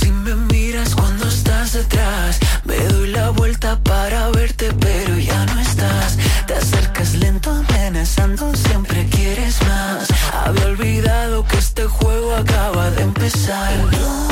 Si 0.00 0.10
me 0.10 0.34
miras 0.34 0.94
cuando 0.94 1.28
estás 1.28 1.74
detrás. 1.74 2.40
Me 2.64 2.78
doy 2.88 3.10
la 3.10 3.28
vuelta 3.30 3.78
para 3.82 4.30
verte, 4.30 4.72
pero 4.80 5.18
ya 5.18 5.44
no 5.44 5.60
estás. 5.60 6.16
Te 6.46 6.54
acercas 6.54 7.14
lento, 7.16 7.50
amenazando, 7.50 8.54
siempre 8.56 9.06
quieres 9.10 9.60
más. 9.68 10.08
Había 10.32 10.64
olvidado 10.66 11.44
que 11.44 11.58
este 11.58 11.84
juego 11.84 12.34
acaba 12.34 12.90
de 12.92 13.02
empezar. 13.02 13.72
No, 13.92 14.28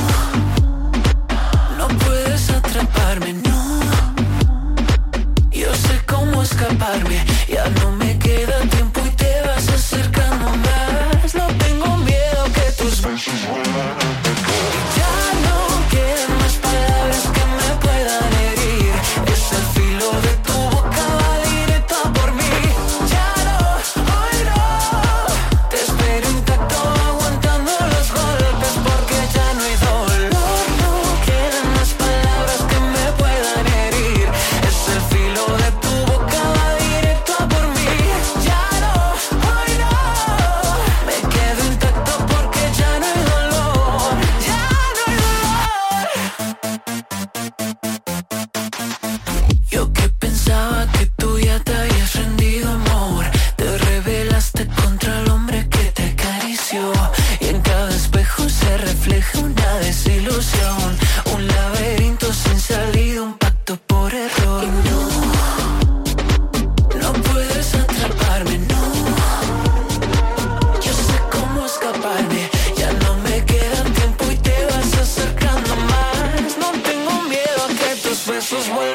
no 1.76 1.88
puedes 1.98 2.48
atraparme, 2.48 3.34
no. 3.34 3.80
Yo 5.50 5.74
sé 5.74 6.00
cómo 6.06 6.42
escaparme, 6.42 7.26
ya 7.46 7.68
no 7.80 7.92
me 7.92 8.07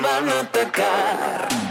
vuelvan 0.04 0.30
a 0.30 0.40
atacar. 0.42 1.63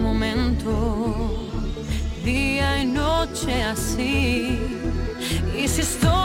momento, 0.00 1.50
día 2.24 2.82
y 2.82 2.86
noche 2.86 3.62
así. 3.62 4.58
Y 5.56 5.68
si 5.68 5.80
estoy 5.80 6.21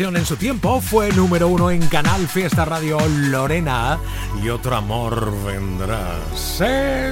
en 0.00 0.24
su 0.24 0.36
tiempo 0.36 0.80
fue 0.80 1.12
número 1.12 1.48
uno 1.48 1.70
en 1.70 1.86
Canal 1.88 2.26
Fiesta 2.26 2.64
Radio 2.64 2.98
Lorena 3.28 3.98
y 4.42 4.48
otro 4.48 4.74
amor 4.74 5.30
vendrá. 5.44 6.16
Sí, 6.34 6.64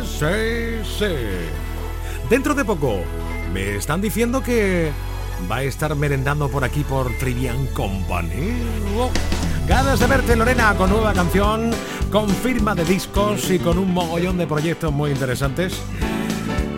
sí, 0.02 0.80
sí. 0.98 1.14
Dentro 2.30 2.54
de 2.54 2.64
poco 2.64 3.00
me 3.52 3.76
están 3.76 4.00
diciendo 4.00 4.42
que 4.42 4.90
va 5.50 5.56
a 5.56 5.62
estar 5.64 5.94
merendando 5.94 6.48
por 6.48 6.64
aquí 6.64 6.82
por 6.82 7.12
Trivian 7.18 7.66
Company. 7.74 8.54
Oh, 8.96 9.10
Ganas 9.68 10.00
de 10.00 10.06
verte 10.06 10.34
Lorena 10.34 10.74
con 10.74 10.88
nueva 10.88 11.12
canción, 11.12 11.72
con 12.10 12.30
firma 12.30 12.74
de 12.74 12.86
discos 12.86 13.50
y 13.50 13.58
con 13.58 13.76
un 13.76 13.92
mogollón 13.92 14.38
de 14.38 14.46
proyectos 14.46 14.90
muy 14.90 15.10
interesantes. 15.10 15.82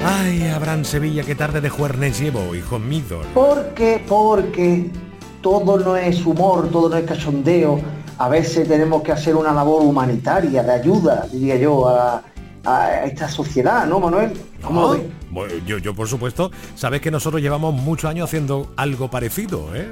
Ay, 0.04 0.48
Abraham 0.48 0.84
Sevilla, 0.84 1.22
qué 1.22 1.36
tarde 1.36 1.60
de 1.60 1.70
juernes 1.70 2.18
llevo, 2.18 2.56
hijo 2.56 2.80
mío. 2.80 3.20
Porque, 3.34 4.04
porque 4.08 4.90
todo 5.42 5.78
no 5.78 5.96
es 5.96 6.24
humor, 6.24 6.68
todo 6.70 6.88
no 6.88 6.96
es 6.96 7.04
cachondeo. 7.04 7.80
A 8.18 8.28
veces 8.28 8.68
tenemos 8.68 9.02
que 9.02 9.12
hacer 9.12 9.34
una 9.36 9.52
labor 9.52 9.82
humanitaria, 9.82 10.62
de 10.62 10.72
ayuda, 10.72 11.26
diría 11.32 11.56
yo, 11.56 11.88
a, 11.88 12.22
a 12.64 13.04
esta 13.04 13.28
sociedad, 13.28 13.86
¿no, 13.86 13.98
Manuel? 14.00 14.32
¿Cómo 14.62 14.80
lo 14.82 14.90
ves? 14.90 15.02
bueno, 15.30 15.54
yo, 15.66 15.78
yo, 15.78 15.94
por 15.94 16.06
supuesto, 16.08 16.50
sabes 16.76 17.00
que 17.00 17.10
nosotros 17.10 17.42
llevamos 17.42 17.74
muchos 17.74 18.08
años 18.10 18.28
haciendo 18.28 18.70
algo 18.76 19.10
parecido, 19.10 19.74
¿eh? 19.74 19.88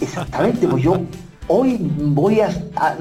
Exactamente, 0.00 0.66
pues 0.68 0.82
yo 0.82 0.98
hoy 1.48 1.78
voy 1.80 2.40
a, 2.40 2.48
a- 2.76 2.96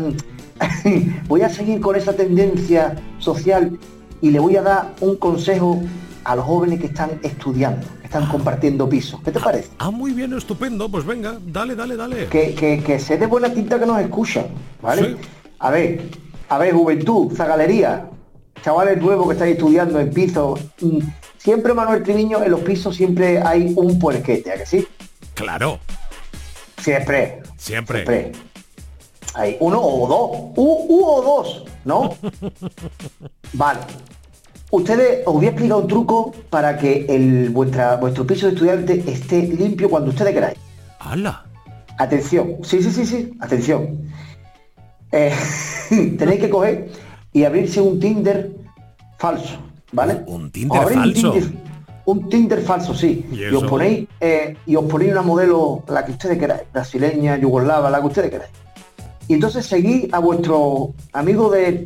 voy 1.28 1.42
a 1.42 1.50
seguir 1.50 1.82
con 1.82 1.96
esa 1.96 2.14
tendencia 2.14 2.96
social 3.20 3.78
y 4.22 4.30
le 4.32 4.40
voy 4.40 4.56
a 4.56 4.62
dar 4.62 4.94
un 5.02 5.16
consejo 5.18 5.82
a 6.24 6.36
los 6.36 6.46
jóvenes 6.46 6.80
que 6.80 6.86
están 6.88 7.12
estudiando, 7.24 7.86
están 8.06 8.26
compartiendo 8.28 8.88
pisos. 8.88 9.20
¿Qué 9.24 9.32
te 9.32 9.40
parece? 9.40 9.70
Ah, 9.80 9.92
muy 9.92 10.14
bien, 10.14 10.34
estupendo. 10.34 10.90
Pues 10.90 11.06
venga, 11.06 11.38
dale, 11.46 11.76
dale, 11.76 11.96
dale. 11.96 12.28
Que, 12.28 12.54
que, 12.56 12.82
que 12.84 13.00
se 13.00 13.18
dé 13.18 13.26
buena 13.26 13.54
tinta 13.54 13.80
que 13.80 13.86
nos 13.86 14.00
escuchan, 14.00 14.46
¿vale? 14.82 15.18
A 15.60 15.70
ver, 15.72 16.02
a 16.50 16.58
ver, 16.58 16.74
juventud, 16.74 17.36
zagalería, 17.36 18.08
chavales 18.64 19.02
nuevos 19.02 19.28
que 19.28 19.34
estáis 19.34 19.56
estudiando 19.56 20.00
en 20.00 20.12
pisos. 20.12 20.60
mm, 20.82 21.00
Siempre, 21.38 21.74
Manuel 21.76 22.02
Triviño, 22.02 22.44
en 22.44 22.50
los 22.50 22.62
pisos 22.62 22.96
siempre 22.96 23.40
hay 23.40 23.72
un 23.76 24.00
puerquete, 24.00 24.52
¿a 24.52 24.56
que 24.58 24.66
sí? 24.66 24.88
Claro, 25.36 25.80
Siempre. 26.82 27.42
siempre. 27.58 27.98
Siempre. 28.04 28.32
Hay 29.36 29.58
uno 29.60 29.80
o 29.82 30.08
dos. 30.08 30.54
U, 30.56 30.86
u 30.90 31.06
o 31.06 31.22
dos, 31.22 31.66
¿no? 31.84 32.16
vale. 33.54 33.80
Ustedes, 34.76 35.22
os 35.26 35.36
voy 35.36 35.46
a 35.46 35.50
explicar 35.52 35.78
un 35.78 35.88
truco 35.88 36.34
para 36.50 36.78
que 36.78 37.06
el, 37.08 37.50
vuestra, 37.50 37.96
vuestro 37.96 38.28
piso 38.28 38.48
de 38.48 38.56
estudiante 38.56 39.02
esté 39.08 39.44
limpio 39.48 39.90
cuando 39.90 40.10
ustedes 40.10 40.34
queráis. 40.34 40.58
¡Hala! 41.00 41.46
Atención, 41.98 42.58
sí, 42.62 42.84
sí, 42.84 42.92
sí, 42.92 43.06
sí, 43.06 43.38
atención. 43.40 43.98
Eh, 45.14 45.34
tenéis 46.20 46.42
que 46.42 46.50
coger 46.50 46.90
y 47.32 47.46
abrirse 47.46 47.80
un 47.80 48.02
Tinder 48.02 48.52
falso, 49.18 49.60
¿vale? 49.94 50.24
Un 50.28 50.52
Tinder 50.52 50.82
falso. 50.82 50.98
Un 51.00 51.14
Tinder, 51.14 51.44
un 52.04 52.30
Tinder 52.30 52.62
falso, 52.62 52.94
sí. 52.94 53.26
¿Y 53.32 53.46
os 53.46 53.64
ponéis 53.64 54.10
eh, 54.20 54.58
y 54.66 54.76
os 54.76 54.84
ponéis 54.92 55.14
una 55.14 55.22
modelo, 55.22 55.86
la 55.88 56.04
que 56.04 56.12
ustedes 56.12 56.38
queráis, 56.38 56.64
brasileña, 56.74 57.38
yugoslava, 57.38 57.90
la 57.90 58.02
que 58.02 58.08
ustedes 58.08 58.30
queráis. 58.30 58.52
Y 59.28 59.34
entonces 59.34 59.66
seguís 59.66 60.14
a 60.14 60.20
vuestro 60.20 60.94
amigo 61.14 61.50
de 61.50 61.86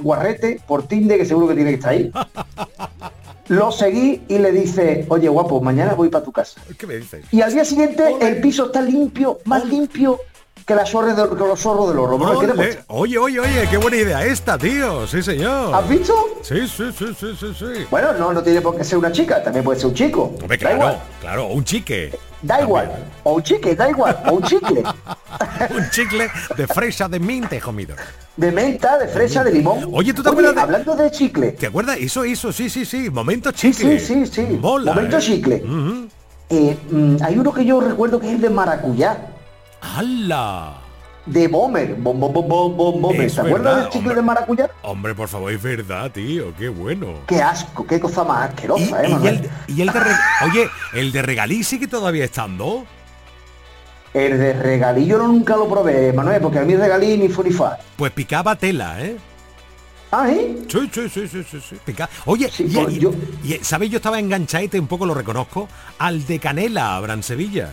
Guarrete 0.00 0.60
por 0.66 0.86
Tinder, 0.86 1.18
que 1.18 1.24
seguro 1.24 1.48
que 1.48 1.54
tiene 1.54 1.70
que 1.70 1.76
estar 1.76 1.92
ahí. 1.92 2.10
Lo 3.48 3.70
seguís 3.70 4.20
y 4.28 4.38
le 4.38 4.52
dice, 4.52 5.04
oye 5.08 5.28
guapo, 5.28 5.60
mañana 5.60 5.92
voy 5.94 6.08
para 6.08 6.24
tu 6.24 6.32
casa. 6.32 6.60
¿Qué 6.78 6.86
me 6.86 6.96
dices? 6.96 7.26
Y 7.30 7.42
al 7.42 7.52
día 7.52 7.64
siguiente 7.64 8.16
el 8.20 8.40
piso 8.40 8.66
está 8.66 8.80
limpio, 8.80 9.38
más 9.44 9.66
limpio 9.66 10.18
que, 10.64 10.74
la 10.74 10.86
zorra 10.86 11.14
de, 11.14 11.28
que 11.28 11.34
los 11.34 11.60
zorros 11.60 11.88
del 11.88 11.98
oro. 11.98 12.16
Oye, 12.88 13.18
oye, 13.18 13.40
oye, 13.40 13.68
qué 13.70 13.76
buena 13.76 13.98
idea 13.98 14.24
esta, 14.24 14.56
tío. 14.56 15.06
Sí, 15.06 15.22
señor. 15.22 15.74
¿Has 15.74 15.86
visto? 15.86 16.14
Sí, 16.42 16.66
sí, 16.66 16.84
sí, 16.98 17.06
sí, 17.18 17.36
sí, 17.38 17.54
sí. 17.58 17.84
Bueno, 17.90 18.14
no, 18.14 18.32
no 18.32 18.42
tiene 18.42 18.62
por 18.62 18.78
qué 18.78 18.84
ser 18.84 18.96
una 18.96 19.12
chica, 19.12 19.42
también 19.42 19.62
puede 19.62 19.78
ser 19.78 19.88
un 19.88 19.94
chico. 19.94 20.34
Hombre, 20.40 20.56
claro, 20.56 20.76
igual, 20.76 21.02
claro, 21.20 21.46
un 21.48 21.64
chique. 21.64 22.18
Da 22.44 22.60
igual. 22.60 22.90
O 23.24 23.34
un 23.34 23.42
chique, 23.42 23.74
da 23.74 23.88
igual. 23.88 24.22
O 24.30 24.34
un 24.34 24.42
chicle. 24.42 24.82
un 25.70 25.90
chicle 25.90 26.30
de 26.56 26.66
fresa 26.66 27.08
de 27.08 27.18
hijo 27.56 27.72
mío. 27.72 27.88
De 28.36 28.50
menta, 28.52 28.98
de 28.98 29.08
fresa, 29.08 29.42
de 29.44 29.52
limón. 29.52 29.88
Oye, 29.92 30.12
¿tú 30.12 30.22
te 30.22 30.28
acuerdas 30.28 30.54
de- 30.54 30.60
Hablando 30.60 30.94
de 30.96 31.10
chicle. 31.10 31.52
¿Te 31.52 31.66
acuerdas? 31.68 31.96
Eso, 31.98 32.24
eso, 32.24 32.52
sí, 32.52 32.68
sí, 32.68 32.84
sí. 32.84 33.08
Momento 33.10 33.50
Sí, 33.54 33.72
chicle. 33.72 33.98
sí, 33.98 34.26
sí, 34.26 34.46
sí. 34.46 34.58
Mola, 34.60 34.92
Momento 34.92 35.18
¿eh? 35.18 35.20
chicle. 35.20 35.62
Eh, 36.50 36.76
mm, 36.90 37.16
hay 37.22 37.38
uno 37.38 37.52
que 37.54 37.64
yo 37.64 37.80
recuerdo 37.80 38.20
que 38.20 38.26
es 38.28 38.34
el 38.34 38.40
de 38.40 38.50
maracuyá. 38.50 39.16
¡Hala! 39.80 40.74
De 41.26 41.48
Bomber. 41.48 41.94
Bom, 41.94 42.20
bom, 42.20 42.32
bom, 42.32 42.46
bom, 42.48 42.76
bom, 42.76 43.00
Bomber. 43.00 43.32
¿Te 43.32 43.40
acuerdas 43.40 43.76
del 43.76 43.84
chicle 43.86 43.98
hombre. 44.00 44.14
de 44.16 44.22
maracuyá? 44.22 44.70
Hombre, 44.82 45.14
por 45.14 45.28
favor, 45.28 45.50
es 45.52 45.62
verdad, 45.62 46.10
tío. 46.10 46.54
Qué 46.56 46.68
bueno. 46.68 47.14
Qué 47.26 47.40
asco, 47.40 47.86
qué 47.86 47.98
cosa 47.98 48.24
más 48.24 48.46
Y, 48.46 48.52
asquerosa, 48.52 49.02
¿eh, 49.02 49.08
y 49.08 49.12
Manuel? 49.12 49.50
el, 49.68 49.74
y 49.76 49.80
el 49.82 49.88
de 49.88 50.00
Oye, 50.44 50.68
el 50.92 51.12
de 51.12 51.22
regalí 51.22 51.64
sigue 51.64 51.86
todavía 51.88 52.24
estando. 52.24 52.84
El 54.12 54.38
de 54.38 54.52
regalí 54.52 55.06
yo 55.06 55.18
no 55.18 55.26
nunca 55.28 55.56
lo 55.56 55.68
probé, 55.68 56.12
Manuel, 56.12 56.40
porque 56.42 56.58
a 56.58 56.62
mí 56.62 56.76
regalí 56.76 57.16
ni 57.16 57.28
fu 57.28 57.42
ni 57.42 57.50
fa. 57.50 57.78
Pues 57.96 58.12
picaba 58.12 58.54
tela, 58.54 59.02
¿eh? 59.02 59.16
Ah, 60.12 60.30
¿eh? 60.30 60.58
Sí, 60.68 60.88
sí, 60.92 61.08
sí, 61.08 61.26
sí, 61.26 61.42
sí, 61.50 61.58
sí. 61.70 61.76
Pica- 61.84 62.08
Oye, 62.26 62.48
y, 62.58 62.62
pues 62.76 62.94
y- 62.94 62.98
yo- 63.00 63.12
y, 63.42 63.54
¿sabéis? 63.64 63.90
Yo 63.90 63.96
estaba 63.96 64.20
enganchadete, 64.20 64.78
un 64.78 64.86
poco 64.86 65.06
lo 65.06 65.14
reconozco, 65.14 65.68
al 65.98 66.24
de 66.26 66.38
canela, 66.38 66.94
Abraham 66.94 67.22
Sevilla. 67.24 67.70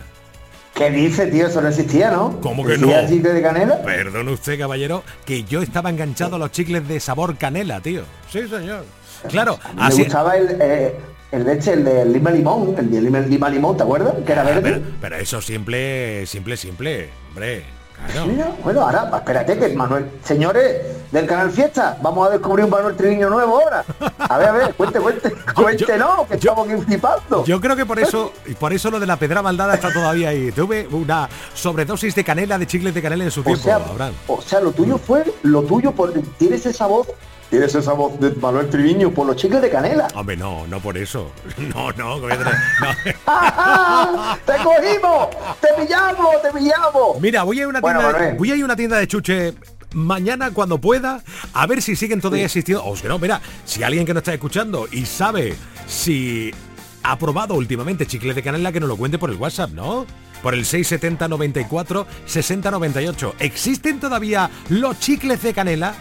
¿Qué 0.74 0.90
dice, 0.90 1.26
tío? 1.26 1.46
Eso 1.46 1.60
no 1.60 1.68
existía, 1.68 2.10
¿no? 2.10 2.40
¿Cómo 2.40 2.64
que 2.64 2.74
¿Existía 2.74 3.02
no? 3.02 3.08
chicle 3.08 3.32
de 3.34 3.42
canela? 3.42 3.82
Perdone 3.82 4.32
usted, 4.32 4.58
caballero, 4.58 5.02
que 5.26 5.44
yo 5.44 5.60
estaba 5.62 5.90
enganchado 5.90 6.36
a 6.36 6.38
los 6.38 6.50
chicles 6.50 6.86
de 6.88 6.98
sabor 6.98 7.36
canela, 7.36 7.80
tío. 7.80 8.02
Sí, 8.30 8.48
señor. 8.48 8.84
Claro, 9.28 9.58
Me 9.76 9.82
así... 9.82 10.02
gustaba 10.04 10.36
el, 10.36 10.56
eh, 10.60 10.94
el 11.30 11.44
de 11.44 11.52
este, 11.52 11.74
el 11.74 11.84
de 11.84 12.04
lima 12.06 12.30
limón, 12.30 12.74
el 12.78 12.90
de 12.90 13.00
lima, 13.02 13.20
lima 13.20 13.48
limón, 13.50 13.76
¿te 13.76 13.82
acuerdas? 13.82 14.14
Que 14.26 14.32
era 14.32 14.42
verde. 14.42 14.62
Pero, 14.62 14.80
pero 15.00 15.16
eso 15.16 15.40
simple, 15.42 16.26
simple, 16.26 16.56
simple, 16.56 17.10
hombre. 17.28 17.64
Claro. 18.10 18.26
Mira, 18.26 18.52
bueno, 18.62 18.80
ahora, 18.82 19.10
espérate 19.14 19.58
que 19.58 19.68
Manuel, 19.74 20.10
señores 20.24 20.82
del 21.12 21.26
canal 21.26 21.50
Fiesta, 21.50 21.98
vamos 22.02 22.26
a 22.26 22.30
descubrir 22.30 22.64
un 22.64 22.70
Manuel 22.70 22.96
Triviño 22.96 23.28
nuevo 23.30 23.60
ahora. 23.60 23.84
A 24.18 24.38
ver, 24.38 24.48
a 24.48 24.52
ver, 24.52 24.74
cuente, 24.74 24.98
cuente, 24.98 25.32
cuéntenos, 25.54 26.26
que 26.26 26.34
estamos 26.34 26.68
aquí 26.68 26.82
flipando. 26.82 27.44
Yo 27.44 27.60
creo 27.60 27.76
que 27.76 27.86
por 27.86 27.98
eso, 27.98 28.32
y 28.46 28.54
por 28.54 28.72
eso 28.72 28.90
lo 28.90 28.98
de 28.98 29.06
la 29.06 29.16
pedra 29.16 29.42
maldada 29.42 29.74
está 29.74 29.92
todavía 29.92 30.30
ahí. 30.30 30.50
Tuve 30.52 30.88
una 30.90 31.28
sobredosis 31.54 32.14
de 32.14 32.24
canela, 32.24 32.58
de 32.58 32.66
chicles 32.66 32.94
de 32.94 33.02
canela 33.02 33.24
en 33.24 33.30
su 33.30 33.40
O 33.40 33.44
tiempo, 33.44 33.62
sea, 33.62 33.76
Abraham. 33.76 34.14
o 34.26 34.40
sea, 34.40 34.60
lo 34.60 34.72
tuyo 34.72 34.98
fue, 34.98 35.24
lo 35.42 35.62
tuyo, 35.62 35.92
por, 35.92 36.12
tienes 36.38 36.64
esa 36.66 36.86
voz, 36.86 37.08
tienes 37.52 37.74
esa 37.74 37.92
voz 37.92 38.18
de 38.18 38.30
Manuel 38.30 38.70
Triviño 38.70 39.10
por 39.10 39.26
los 39.26 39.36
chicles 39.36 39.60
de 39.60 39.68
canela. 39.68 40.08
Hombre, 40.14 40.38
no, 40.38 40.66
no 40.68 40.80
por 40.80 40.96
eso. 40.96 41.30
No, 41.58 41.92
no, 41.92 42.18
no. 42.18 42.26
¡Te 44.46 44.54
cogimos! 44.64 45.28
¡Te 45.60 45.68
pillamos! 45.78 46.42
¡Te 46.42 46.50
pillamos! 46.50 47.20
Mira, 47.20 47.42
voy 47.42 47.58
a 47.58 47.60
ir 47.60 47.66
a 47.66 47.68
una 47.68 47.80
Bueno, 47.82 48.00
tienda, 48.00 48.18
de, 48.18 48.32
voy 48.38 48.52
a 48.52 48.56
ir 48.56 48.62
a 48.62 48.64
una 48.64 48.76
tienda 48.76 48.96
de 48.96 49.06
chuche 49.06 49.52
mañana 49.92 50.50
cuando 50.50 50.78
pueda, 50.78 51.22
a 51.52 51.66
ver 51.66 51.82
si 51.82 51.94
siguen 51.94 52.22
todavía 52.22 52.46
existiendo. 52.46 52.86
O 52.86 52.96
si 52.96 53.06
no, 53.06 53.18
mira, 53.18 53.42
si 53.66 53.82
alguien 53.82 54.06
que 54.06 54.14
nos 54.14 54.22
está 54.22 54.32
escuchando 54.32 54.88
y 54.90 55.04
sabe 55.04 55.54
si 55.86 56.54
ha 57.02 57.18
probado 57.18 57.52
últimamente 57.52 58.06
chicles 58.06 58.34
de 58.34 58.42
canela, 58.42 58.72
que 58.72 58.80
nos 58.80 58.88
lo 58.88 58.96
cuente 58.96 59.18
por 59.18 59.28
el 59.28 59.36
WhatsApp, 59.36 59.72
¿no? 59.72 60.06
Por 60.42 60.54
el 60.54 60.64
670 60.64 61.28
94 61.28 62.06
60 62.24 62.70
98. 62.70 63.34
¿Existen 63.40 64.00
todavía 64.00 64.48
los 64.70 64.98
chicles 64.98 65.42
de 65.42 65.52
canela? 65.52 65.94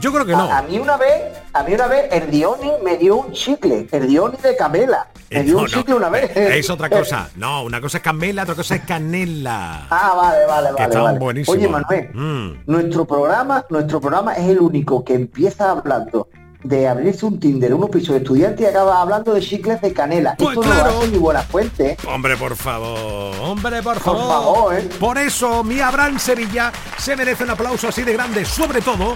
Yo 0.00 0.12
creo 0.12 0.24
que 0.24 0.32
no. 0.32 0.42
A, 0.44 0.58
a 0.58 0.62
mí 0.62 0.78
una 0.78 0.96
vez, 0.96 1.22
a 1.52 1.62
mí 1.62 1.74
una 1.74 1.86
vez, 1.86 2.04
el 2.12 2.30
Dioni 2.30 2.70
me 2.84 2.96
dio 2.96 3.16
un 3.16 3.32
chicle, 3.32 3.86
el 3.90 4.06
Dioni 4.08 4.36
de 4.42 4.56
Camela. 4.56 5.08
Me 5.30 5.40
Eh, 5.40 5.42
dio 5.42 5.54
no, 5.54 5.58
un 5.60 5.64
no, 5.64 5.70
chicle 5.70 5.94
una 5.94 6.08
vez. 6.08 6.30
Es 6.36 6.70
otra 6.70 6.88
cosa. 6.88 7.28
No, 7.36 7.62
una 7.64 7.80
cosa 7.80 7.98
es 7.98 8.02
canela, 8.02 8.42
otra 8.44 8.54
cosa 8.54 8.74
es 8.76 8.82
canela. 8.82 9.86
Ah, 9.90 10.12
vale, 10.16 10.46
vale, 10.46 10.68
Que 10.76 10.82
vale. 10.86 11.00
vale. 11.00 11.18
buenísimos. 11.18 11.56
Oye, 11.58 11.68
Manuel, 11.68 12.10
Mm. 12.14 12.62
nuestro 12.66 13.04
programa, 13.04 13.64
nuestro 13.68 14.00
programa 14.00 14.34
es 14.34 14.48
el 14.48 14.60
único 14.60 15.04
que 15.04 15.14
empieza 15.14 15.70
hablando 15.70 16.28
de 16.62 16.86
abrirse 16.88 17.24
un 17.26 17.40
Tinder, 17.40 17.72
unos 17.74 17.90
pisos 17.90 18.10
de 18.14 18.18
estudiante 18.18 18.62
y 18.64 18.66
acaba 18.66 19.00
hablando 19.00 19.32
de 19.34 19.40
chicles 19.40 19.80
de 19.80 19.92
canela. 19.92 20.34
Pues 20.38 20.50
Esto 20.50 20.60
claro. 20.62 20.84
no 20.84 20.90
lo 20.92 20.98
hace 21.00 21.08
ni 21.08 21.18
buena 21.18 21.42
fuente. 21.42 21.96
Hombre, 22.06 22.36
por 22.36 22.54
favor, 22.56 23.34
hombre, 23.40 23.82
por 23.82 23.94
Por 23.94 24.02
favor. 24.16 24.28
favor, 24.28 24.74
¿eh? 24.74 24.88
Por 24.98 25.18
eso, 25.18 25.64
mi 25.64 25.80
Abraham 25.80 26.18
Sevilla 26.18 26.72
se 26.98 27.16
merece 27.16 27.44
un 27.44 27.50
aplauso 27.50 27.88
así 27.88 28.02
de 28.02 28.12
grande, 28.12 28.44
sobre 28.44 28.80
todo 28.82 29.14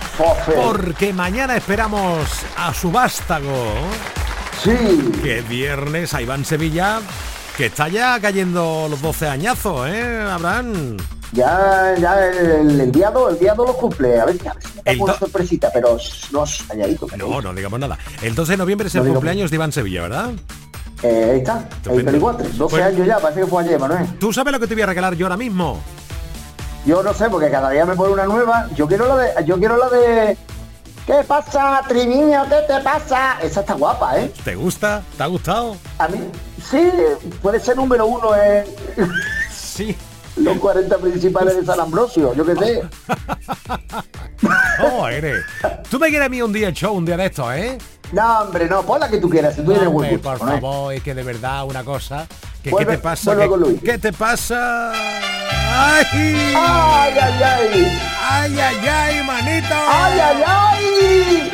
porque 0.63 1.13
mañana 1.13 1.57
esperamos 1.57 2.29
a 2.57 2.73
su 2.73 2.91
vástago. 2.91 3.73
Sí. 4.63 4.71
Que 5.23 5.41
es 5.41 5.49
viernes 5.49 6.15
a 6.15 6.23
Iván 6.23 6.45
Sevilla, 6.45 7.01
que 7.57 7.67
está 7.67 7.89
ya 7.89 8.19
cayendo 8.21 8.87
los 8.91 9.01
12 9.01 9.29
añazos, 9.29 9.89
¿eh, 9.89 10.27
Abraham? 10.29 10.97
Ya, 11.33 11.95
ya 11.99 12.27
el, 12.29 12.81
el 12.81 12.93
día 12.93 13.11
2, 13.11 13.33
el 13.33 13.39
día 13.39 13.55
2 13.55 13.67
lo 13.67 13.77
cumple. 13.77 14.21
A 14.21 14.25
ver, 14.25 14.37
a 14.49 14.55
ver 14.55 14.63
si 14.63 14.69
me 14.85 14.93
El 14.93 15.01
una 15.01 15.15
sorpresita, 15.15 15.71
pero 15.73 15.97
no. 16.33 16.45
No, 17.17 17.41
no 17.43 17.53
digamos 17.55 17.81
nada. 17.81 17.99
El 18.23 18.35
12 18.35 18.53
de 18.53 18.57
noviembre 18.57 18.89
es 18.89 18.95
No 18.95 19.03
el 19.05 19.13
cumpleaños 19.13 19.51
de 19.51 19.57
Iván 19.57 19.73
Sevilla, 19.73 20.03
¿verdad? 20.03 20.31
Eh, 21.03 21.31
ahí 21.33 21.39
está, 21.39 21.69
ahí 21.91 22.03
Pelicuatre, 22.03 22.49
12 22.49 22.77
Pues- 22.77 22.83
años 22.83 23.07
ya, 23.07 23.19
parece 23.19 23.41
que 23.41 23.47
fue 23.47 23.63
ayer, 23.65 23.79
Manuel. 23.79 24.07
¿Tú 24.19 24.33
sabes 24.33 24.53
lo 24.53 24.61
que 24.61 24.67
te 24.67 24.75
voy 24.75 24.83
a 24.83 24.87
regalar 24.87 25.15
yo 25.15 25.27
ahora 25.27 25.37
mismo? 25.37 25.81
Yo 26.87 27.03
no 27.03 27.13
sé, 27.15 27.29
porque 27.31 27.51
cada 27.51 27.71
día 27.71 27.85
me 27.85 27.95
pone 27.97 28.13
una 28.13 28.25
nueva. 28.27 28.69
Yo 28.75 28.87
quiero 28.87 29.07
la 29.09 29.17
de. 29.17 29.45
Yo 29.45 29.59
quiero 29.59 29.77
la 29.77 29.89
de. 29.89 30.37
¿Qué 31.07 31.15
pasa, 31.27 31.83
Triviño? 31.89 32.45
¿Qué 32.49 32.57
te 32.75 32.81
pasa? 32.83 33.39
Esa 33.43 33.61
está 33.61 33.75
guapa, 33.75 34.19
¿eh? 34.19 34.33
¿Te 34.45 34.55
gusta? 34.55 35.03
¿Te 35.17 35.23
ha 35.23 35.27
gustado? 35.27 35.77
A 35.99 36.09
mí, 36.09 36.19
sí, 36.71 36.91
puede 37.43 37.61
ser 37.61 37.77
número 37.77 38.07
uno 38.07 38.35
en 38.37 38.65
Sí. 39.53 39.97
los 40.37 40.59
40 40.59 40.99
principales 40.99 41.57
de 41.57 41.65
San 41.65 41.81
Ambrosio, 41.81 42.35
yo 42.35 42.45
qué 42.45 42.55
sé. 42.57 42.83
Oh, 44.93 45.07
eres. 45.09 45.43
Tú 45.89 45.99
me 45.99 46.09
quieres 46.11 46.27
a 46.27 46.29
mí 46.29 46.43
un 46.43 46.53
día 46.53 46.71
show, 46.73 46.93
un 46.95 47.05
día 47.07 47.17
de 47.17 47.27
esto, 47.27 47.51
¿eh? 47.53 47.79
No, 48.13 48.41
hombre, 48.41 48.69
no, 48.69 48.83
pon 48.83 49.01
la 49.01 49.09
que 49.09 49.19
tú 49.19 49.31
quieras, 49.31 49.55
si 49.55 49.63
tú 49.63 49.71
tienes 49.71 49.89
buen 49.89 50.11
gusto, 50.11 50.31
por 50.31 50.39
favor, 50.39 50.93
es 50.93 51.03
que 51.03 51.15
de 51.15 51.23
verdad 51.23 51.65
una 51.65 51.83
cosa. 51.85 52.27
Que, 52.63 52.71
Vuelve- 52.71 52.87
¿Qué 52.91 52.97
te 52.97 52.99
pasa? 52.99 53.25
vuelve 53.35 53.43
¿Qué, 53.45 53.49
con 53.49 53.61
Luis. 53.61 53.81
qué 53.83 53.99
te 53.99 54.13
pasa? 54.13 54.93
¡Ay! 54.93 56.05
¡Ay, 56.13 57.15
ay, 57.19 57.43
ay! 57.43 57.99
¡Ay, 58.29 58.59
ay, 58.61 58.89
ay, 58.89 59.25
manito! 59.25 59.75
¡Ay, 59.75 60.19
ay, 60.21 60.43
ay! 60.47 61.53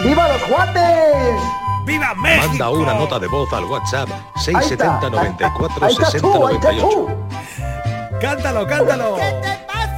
¡Viva 0.00 0.28
los 0.28 0.48
guates! 0.48 1.40
¡Viva 1.84 2.14
México! 2.14 2.48
Manda 2.48 2.70
una 2.70 2.94
nota 2.94 3.18
de 3.18 3.26
voz 3.28 3.52
al 3.52 3.64
WhatsApp 3.64 4.08
Ahí 4.10 4.42
está. 4.42 4.62
670 4.62 5.10
94 5.10 5.86
Ahí 5.86 5.92
estás 5.92 6.10
60 6.12 6.32
tú, 6.38 6.46
ahí 6.46 6.54
estás 6.54 6.74
98. 6.74 6.88
tú. 6.88 8.18
Cántalo, 8.20 8.66
cántalo. 8.66 9.16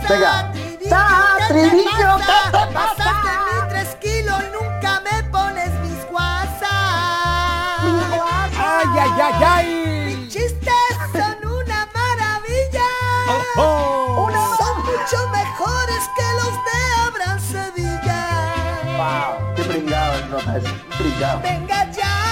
Venga. 0.08 0.52
¿qué 0.52 0.88
te 0.88 2.74
Pasaste 2.74 3.30
mis 3.46 3.68
tres 3.68 3.96
kilos 4.00 4.42
y 4.42 4.52
nunca 4.52 5.00
me 5.00 5.22
pones 5.30 5.70
mis 5.80 6.06
WhatsApp. 6.10 6.66
¡Ay, 8.58 8.88
ay, 8.98 9.10
ay, 9.20 9.44
ay! 9.44 9.75
¡Wow! 19.76 19.82
¡Qué 19.82 19.82
pringado 19.82 20.18
el 20.18 20.30
nota 20.30 20.56
ese! 20.56 20.68
¡Qué 20.68 20.96
pringado! 20.96 21.40
Venga 21.42 21.90
ya, 21.90 22.25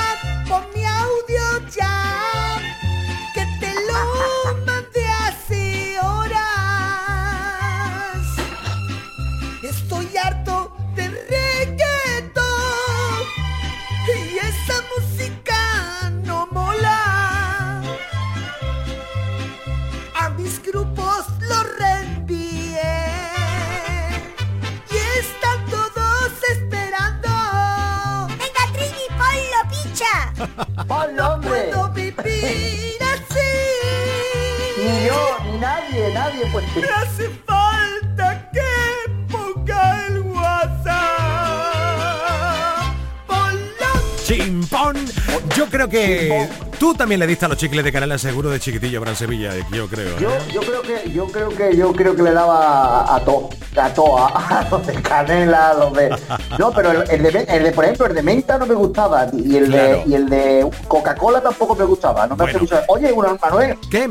Ni 35.05 35.11
yo, 35.11 35.36
ni 35.52 35.59
nadie, 35.59 36.12
nadie, 36.14 36.46
pues. 36.50 36.64
Me 36.76 36.82
hace 36.84 37.28
falta 37.46 38.50
que 38.52 38.62
ponga 39.30 40.07
el 40.07 40.18
WhatsApp. 40.20 40.94
Ponlo. 43.26 43.92
Chimpón. 44.24 44.96
Yo 45.57 45.66
creo 45.66 45.88
que 45.90 46.48
tú 46.78 46.94
también 46.94 47.18
le 47.20 47.26
diste 47.26 47.44
a 47.44 47.48
los 47.48 47.59
chicles 47.59 47.84
de 47.84 47.92
canela 47.92 48.16
seguro 48.16 48.48
de 48.48 48.59
chiquitillo 48.59 48.98
Abraham 48.98 49.16
Sevilla, 49.16 49.52
yo 49.70 49.86
creo. 49.88 50.18
Yo, 50.18 50.30
¿eh? 50.30 50.38
yo 50.52 50.61
creo 50.62 50.80
que, 50.82 51.11
yo 51.12 51.26
creo 51.26 51.48
que, 51.50 51.76
yo 51.76 51.92
creo 51.92 52.16
que 52.16 52.22
le 52.22 52.32
daba 52.32 53.14
a, 53.14 53.20
todo, 53.20 53.50
a 53.76 53.88
todo, 53.92 54.18
a, 54.18 54.28
a 54.61 54.68
los 54.70 54.86
de 54.86 54.94
canela, 55.02 55.70
a 55.70 55.74
los 55.74 55.92
de. 55.92 56.16
No, 56.59 56.72
pero 56.72 56.90
el, 56.92 57.11
el 57.11 57.22
de, 57.32 57.40
el 57.48 57.62
de, 57.64 57.72
por 57.72 57.84
ejemplo, 57.84 58.07
el 58.07 58.14
de 58.14 58.22
menta 58.22 58.57
no 58.59 58.64
me 58.66 58.74
gustaba 58.74 59.26
y 59.34 59.55
el 59.57 59.66
Claro. 59.66 59.88
de 59.98 60.05
y 60.07 60.14
el 60.14 60.28
de 60.30 60.66
Coca-Cola 60.88 61.42
tampoco 61.42 61.74
me 61.76 61.84
gustaba. 61.84 62.26
No 62.26 62.36
me 62.36 62.44
hace 62.44 62.59
Bueno. 62.59 62.76
Oye, 62.88 63.12
una- 63.12 63.34
Manuel, 63.34 63.76
¿Qué? 63.90 64.09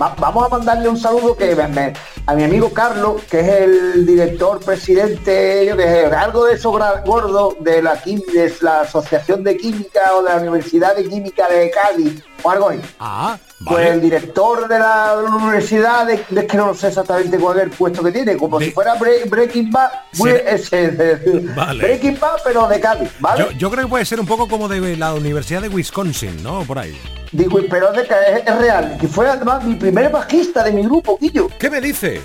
Va- 0.00 0.14
vamos 0.18 0.46
a 0.46 0.48
mandarle 0.48 0.88
un 0.88 0.96
saludo 0.98 1.36
que 1.36 1.54
me- 1.54 1.68
me- 1.68 1.92
a 2.26 2.34
mi 2.34 2.44
amigo 2.44 2.70
Carlos, 2.72 3.22
que 3.30 3.40
es 3.40 3.48
el 3.48 4.06
director, 4.06 4.60
presidente, 4.60 5.64
yo 5.66 5.76
que 5.76 6.06
algo 6.06 6.44
de 6.46 6.54
eso 6.54 6.70
gordo 7.04 7.56
de 7.60 7.82
la, 7.82 7.94
de 8.04 8.54
la 8.60 8.80
Asociación 8.80 9.44
de 9.44 9.56
Química 9.56 10.14
o 10.14 10.22
de 10.22 10.30
la 10.30 10.36
Universidad 10.36 10.96
de 10.96 11.08
Química 11.08 11.48
de 11.48 11.70
Cádiz 11.70 12.22
o 12.42 12.50
algo 12.50 12.68
así. 12.70 12.80
Ah, 12.98 13.36
Pues 13.64 13.80
el 13.86 13.88
vale. 13.88 14.00
director 14.00 14.68
de 14.68 14.78
la 14.78 15.14
universidad, 15.18 16.06
de, 16.06 16.46
que 16.46 16.56
no 16.56 16.74
sé 16.74 16.88
exactamente 16.88 17.38
cuál 17.38 17.58
es 17.58 17.64
el 17.64 17.70
puesto 17.70 18.02
que 18.02 18.12
tiene, 18.12 18.36
como 18.36 18.60
si 18.60 18.70
fuera 18.70 18.94
Bre- 18.96 19.28
Breaking 19.28 19.70
Bad, 19.70 19.90
Sí. 20.12 20.22
muy- 20.22 20.30
ese, 20.46 20.88
de- 20.88 21.40
Vale. 21.54 21.82
Breaking 21.84 22.18
Bad, 22.20 22.36
pero 22.44 22.66
de 22.68 22.80
Cádiz, 22.80 23.10
¿vale? 23.20 23.44
Yo, 23.44 23.50
yo 23.52 23.70
creo 23.70 23.84
que 23.84 23.90
puede 23.90 24.04
ser 24.04 24.20
un 24.20 24.26
poco 24.26 24.46
como 24.48 24.68
de 24.68 24.96
la 24.96 25.14
Universidad 25.14 25.62
de 25.62 25.68
Wisconsin, 25.68 26.42
¿no? 26.42 26.62
Por 26.64 26.78
ahí. 26.78 26.96
Digo, 27.32 27.58
pero 27.68 27.92
de, 27.92 28.06
Cádiz, 28.06 28.42
es, 28.46 28.58
real, 28.58 28.96
que 29.00 29.08
fue 29.08 29.28
además 29.28 29.64
mi 29.64 29.74
primer 29.74 30.10
bajista 30.10 30.62
de 30.62 30.72
mi 30.72 30.82
grupo, 30.82 31.18
Quillo. 31.18 31.48
¿Qué 31.58 31.68
me 31.68 31.80
dice? 31.80 32.20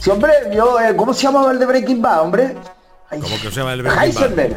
Sí, 0.00 0.10
hombre, 0.10 0.32
yo, 0.52 0.80
eh, 0.80 0.94
¿cómo 0.96 1.12
se 1.14 1.22
llamaba 1.22 1.52
el 1.52 1.58
de 1.58 1.66
Breaking 1.66 2.02
Bad, 2.02 2.22
hombre? 2.22 2.56
¿Cómo 3.10 3.40
que 3.40 3.50
se 3.50 3.50
llama 3.50 3.72
el 3.72 3.82
Breaking 3.82 4.36
Bad? 4.36 4.50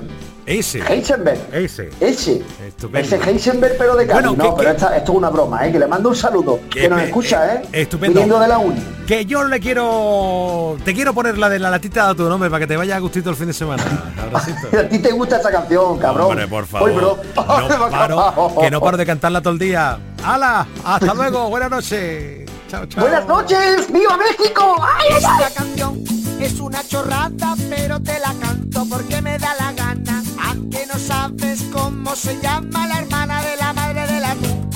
Ese. 0.46 0.82
Heisenberg. 0.82 1.40
Ese. 1.54 1.90
Ese. 2.02 2.42
Estupendo. 2.68 3.00
Ese 3.16 3.16
Heisenberg, 3.30 3.76
pero 3.78 3.96
de 3.96 4.06
Cádiz. 4.08 4.22
Bueno, 4.28 4.44
no, 4.44 4.50
que- 4.56 4.58
pero 4.64 4.70
que- 4.72 4.76
esta- 4.84 4.98
esto 4.98 5.12
es 5.14 5.18
una 5.18 5.30
broma, 5.30 5.66
¿eh? 5.66 5.72
Que 5.72 5.80
le 5.80 5.88
mando 5.88 6.10
un 6.10 6.16
saludo. 6.16 6.60
Que, 6.70 6.82
Que 6.82 6.90
nos 6.90 6.98
me- 7.00 7.06
escucha, 7.06 7.54
¿eh? 7.56 7.62
Estupendo. 7.72 8.14
Viniendo 8.20 8.40
de 8.40 8.48
la 8.50 8.58
uni. 8.58 8.84
Que 9.08 9.26
yo 9.26 9.44
le 9.46 9.60
quiero... 9.60 10.78
Te 10.84 10.94
quiero 10.94 11.14
poner 11.14 11.38
la 11.38 11.50
de 11.50 11.60
la 11.60 11.70
latita 11.70 12.10
de 12.10 12.16
tu 12.16 12.28
nombre 12.30 12.50
para 12.50 12.60
que 12.62 12.68
te 12.68 12.76
vaya 12.78 12.96
a 12.96 13.00
gustito 13.00 13.30
el 13.30 13.36
fin 13.36 13.48
de 13.48 13.54
semana. 13.54 13.84
Abracito. 14.22 14.68
A 14.78 14.84
ti 14.90 15.00
te 15.00 15.12
gusta 15.12 15.38
esa 15.38 15.52
canción, 15.52 15.98
cabrón. 15.98 16.32
Hombre, 16.32 16.48
por 16.48 16.66
favor. 16.66 16.90
Uy, 16.90 16.96
bro. 16.96 17.18
No 17.36 17.46
paro, 17.90 18.56
que 18.62 18.72
no 18.72 18.82
paro 18.82 18.98
de 18.98 19.06
cantarla 19.06 19.42
todo 19.42 19.54
el 19.54 19.60
día. 19.60 19.98
¡Hala! 20.24 20.68
¡Hasta 20.84 21.14
luego! 21.16 21.50
¡Buenas 21.50 21.70
noches! 21.70 22.50
¡Chao, 22.70 22.86
chao! 22.88 23.02
Buenas 23.04 23.26
noches, 23.28 23.92
¡viva 23.92 24.18
México! 24.18 24.76
¡Ay, 24.82 25.06
ay, 25.10 25.24
ay! 25.26 25.44
Esta 25.48 25.64
canción 25.64 26.04
es 26.40 26.60
una 26.60 26.84
chorrada, 26.88 27.56
pero 27.70 28.00
te 28.02 28.20
la 28.20 28.34
canto 28.42 28.86
porque 28.90 29.22
me 29.22 29.38
da 29.38 29.54
la 29.56 29.72
gana. 29.74 30.23
Aunque 30.42 30.86
no 30.88 31.00
sabes 31.00 31.64
cómo 31.72 32.16
se 32.16 32.40
llama 32.42 32.88
la 32.88 33.00
hermana 33.00 33.42
de 33.42 33.58
la 33.58 33.74
madre 33.74 34.08
del 34.08 34.24
atún. 34.24 34.70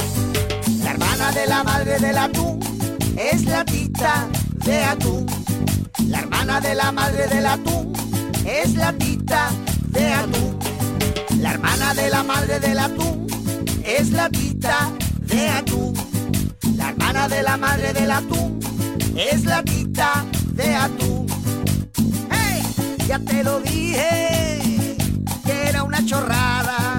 La 0.84 0.92
hermana 0.92 1.32
de 1.32 1.48
la 1.48 1.64
madre 1.64 2.00
del 2.00 2.18
atún 2.18 2.60
es 3.18 3.46
la 3.46 3.66
tita 3.66 4.28
de 4.66 4.84
atún. 4.84 5.26
La 6.08 6.20
hermana 6.20 6.62
de 6.62 6.76
la 6.76 6.92
madre 6.92 7.28
del 7.28 7.46
atún 7.46 7.94
es 8.46 8.76
la 8.76 8.94
tita 8.94 9.50
de 9.90 10.14
atún. 10.14 10.60
La 11.40 11.52
hermana 11.52 11.94
de 11.94 12.10
la 12.10 12.24
madre 12.24 12.60
del 12.60 12.80
atún 12.80 13.28
es 13.84 14.12
la 14.12 14.30
tita 14.30 14.92
de 15.22 15.50
atún. 15.50 15.94
La 16.76 16.90
hermana 16.90 17.28
de 17.28 17.44
la 17.44 17.58
madre 17.58 17.94
del 17.94 18.12
atún 18.12 18.60
es 19.16 19.46
la 19.46 19.64
tita 19.64 20.26
de 20.54 20.76
atún. 20.76 21.28
¡Hey! 22.32 22.64
Ya 23.08 23.20
te 23.20 23.44
lo 23.44 23.60
dije 23.60 24.77
era 25.68 25.84
una 25.84 26.06
chorrada, 26.06 26.98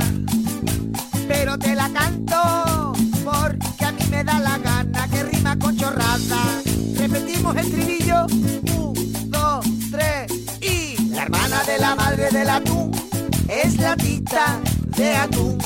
pero 1.26 1.58
te 1.58 1.74
la 1.74 1.88
canto 1.90 2.92
porque 3.24 3.84
a 3.84 3.92
mí 3.92 4.02
me 4.10 4.22
da 4.22 4.38
la 4.40 4.58
gana 4.58 5.08
que 5.08 5.22
rima 5.22 5.58
con 5.58 5.76
chorrada. 5.76 6.60
Repetimos 6.96 7.56
el 7.56 7.70
trinillo. 7.70 8.26
Un, 8.26 9.30
dos, 9.30 9.64
tres 9.90 10.32
y 10.60 11.10
la 11.10 11.22
hermana 11.22 11.64
de 11.64 11.78
la 11.78 11.94
madre 11.94 12.30
del 12.30 12.50
atún 12.50 12.92
es 13.48 13.76
la 13.78 13.96
tita 13.96 14.60
de 14.96 15.16
atún. 15.16 15.58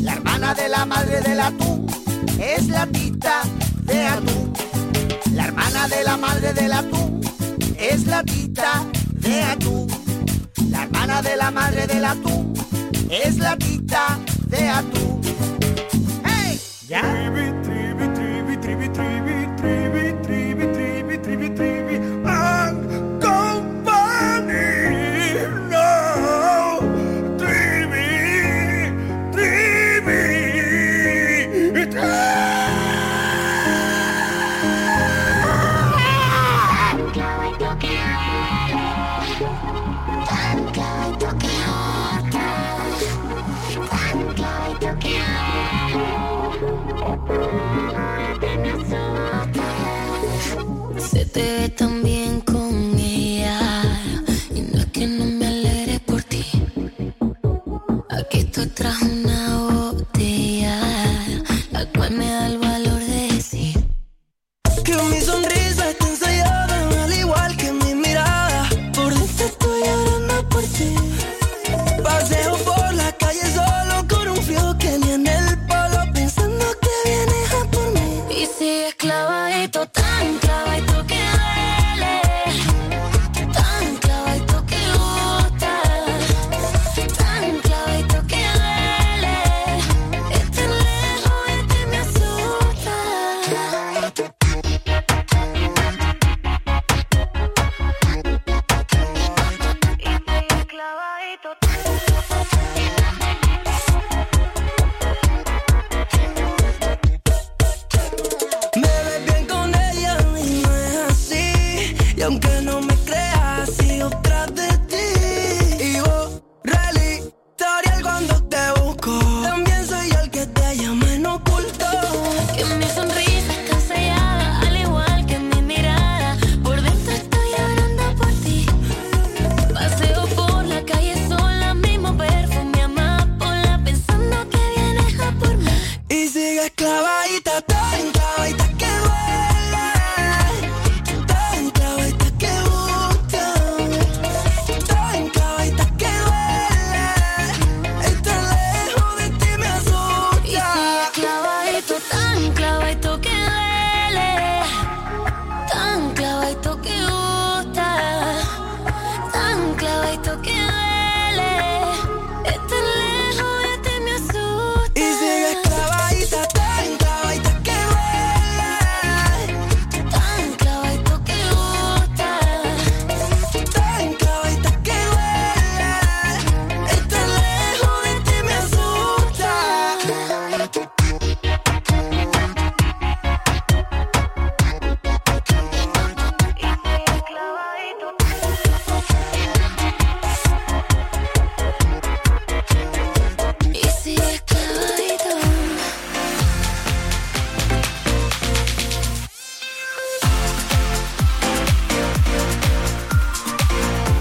La 0.00 0.12
hermana 0.12 0.54
de 0.54 0.68
la 0.68 0.86
madre 0.86 1.20
del 1.22 1.40
atún 1.40 1.86
es 2.38 2.68
la 2.68 2.86
tita 2.86 3.42
de 3.82 4.06
atún. 4.06 4.52
La 5.34 5.46
hermana 5.46 5.88
de 5.88 6.04
la 6.04 6.16
madre 6.16 6.52
del 6.52 6.72
atún 6.72 7.20
es 7.76 8.06
la 8.06 8.22
tita 8.22 8.84
de 9.14 9.42
atún. 9.42 10.09
La 10.68 10.82
hermana 10.82 11.22
de 11.22 11.36
la 11.36 11.50
madre 11.50 11.86
del 11.86 12.04
atún, 12.04 12.52
es 13.08 13.38
la 13.38 13.56
tita 13.56 14.18
de 14.48 14.68
atún. 14.68 15.20
¡Hey! 16.24 16.60
¿Ya? 16.88 17.59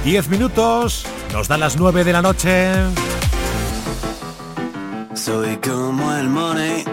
10 0.10 0.30
minutos, 0.30 1.06
nos 1.34 1.48
dan 1.48 1.60
las 1.60 1.78
9 1.78 2.04
de 2.04 2.14
la 2.14 2.24
noche. 2.24 2.72
Soy 5.14 5.56
como 5.58 6.12
el 6.16 6.28
money, 6.28 6.84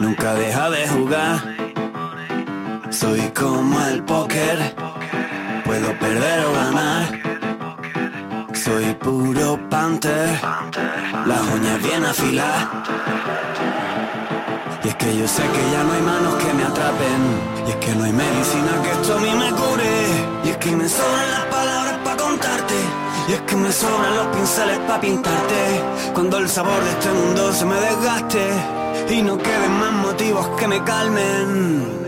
nunca 0.00 0.34
deja 0.34 0.68
de 0.68 0.88
jugar. 0.88 1.38
Soy 2.90 3.20
como 3.38 3.80
el 3.86 4.02
póker, 4.02 4.74
puedo 5.64 5.96
perder 6.00 6.44
o 6.46 6.52
ganar. 6.54 7.20
Soy 8.52 8.94
puro 8.94 9.56
panther, 9.70 10.40
la 11.24 11.40
uñas 11.54 11.80
bien 11.84 12.04
afilada. 12.04 12.82
Y 14.82 14.88
es 14.88 14.94
que 14.96 15.16
yo 15.18 15.28
sé 15.28 15.42
que 15.42 15.70
ya 15.70 15.84
no 15.84 15.92
hay 15.92 16.02
manos 16.02 16.34
que 16.34 16.52
me 16.52 16.64
atrapen. 16.64 17.20
Y 17.64 17.70
es 17.70 17.76
que 17.76 17.94
no 17.94 18.02
hay 18.02 18.12
medicina 18.12 18.72
que 18.82 18.90
esto 18.90 19.14
a 19.14 19.20
mí 19.20 19.30
me 19.38 19.50
cure. 19.52 19.94
Y 20.44 20.48
es 20.48 20.56
que 20.56 20.72
me 20.74 20.88
sobra 20.88 21.47
y 23.28 23.32
es 23.34 23.40
que 23.42 23.56
me 23.56 23.70
sobran 23.70 24.16
los 24.16 24.26
pinceles 24.28 24.78
para 24.86 25.00
pintarte. 25.02 25.82
Cuando 26.14 26.38
el 26.38 26.48
sabor 26.48 26.82
de 26.82 26.90
este 26.90 27.12
mundo 27.12 27.52
se 27.52 27.66
me 27.66 27.74
desgaste. 27.74 28.42
Y 29.10 29.20
no 29.22 29.36
queden 29.36 29.72
más 29.78 29.92
motivos 29.92 30.48
que 30.58 30.66
me 30.66 30.82
calmen. 30.82 31.98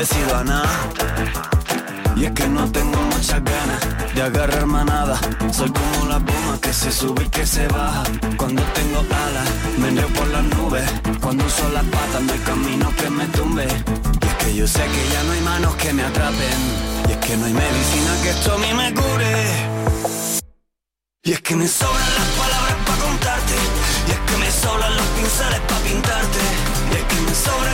Decido 0.00 0.34
a 0.34 0.44
nada. 0.44 0.70
Y 2.16 2.24
es 2.24 2.32
que 2.32 2.48
no 2.48 2.64
tengo 2.72 2.98
muchas 3.14 3.42
ganas 3.44 3.80
de 4.14 4.22
agarrar 4.22 4.64
manada. 4.64 5.20
Soy 5.52 5.70
como 5.70 6.06
la 6.08 6.18
puma 6.18 6.58
que 6.58 6.72
se 6.72 6.90
sube 6.90 7.22
y 7.24 7.28
que 7.28 7.46
se 7.46 7.66
baja. 7.68 8.04
Cuando 8.38 8.62
tengo 8.78 9.00
alas, 9.00 9.48
me 9.78 9.88
enreo 9.88 10.08
por 10.08 10.26
las 10.28 10.44
nubes. 10.44 10.86
Cuando 11.20 11.44
uso 11.44 11.68
las 11.74 11.84
patas, 11.84 12.22
no 12.22 12.32
hay 12.32 12.38
camino 12.38 12.86
que 12.96 13.10
me 13.10 13.26
tumbe. 13.26 13.66
Y 14.22 14.26
es 14.26 14.34
que 14.40 14.54
yo 14.54 14.66
sé 14.66 14.84
que 14.94 15.02
ya 15.12 15.22
no 15.24 15.32
hay 15.32 15.40
manos 15.42 15.74
que 15.76 15.92
me 15.92 16.02
atrapen. 16.02 16.60
Y 17.08 17.12
es 17.12 17.18
que 17.18 17.36
no 17.36 17.44
hay 17.44 17.52
medicina 17.52 18.10
que 18.22 18.30
esto 18.30 18.54
a 18.54 18.58
mí 18.58 18.72
me 18.72 18.94
cure. 18.94 19.80
Y 21.22 21.32
es 21.32 21.42
que 21.42 21.54
me 21.54 21.68
sobran 21.68 22.12
las 22.18 22.28
palabras 22.40 22.76
para 22.86 23.02
contarte 23.02 23.54
Y 24.08 24.10
es 24.10 24.20
que 24.26 24.36
me 24.38 24.50
sobran 24.50 24.96
los 24.96 25.06
pinceles 25.08 25.60
para 25.68 25.80
pintarte 25.82 26.38
Y 26.90 26.94
es 26.96 27.04
que 27.04 27.20
me 27.20 27.34
sobra 27.34 27.70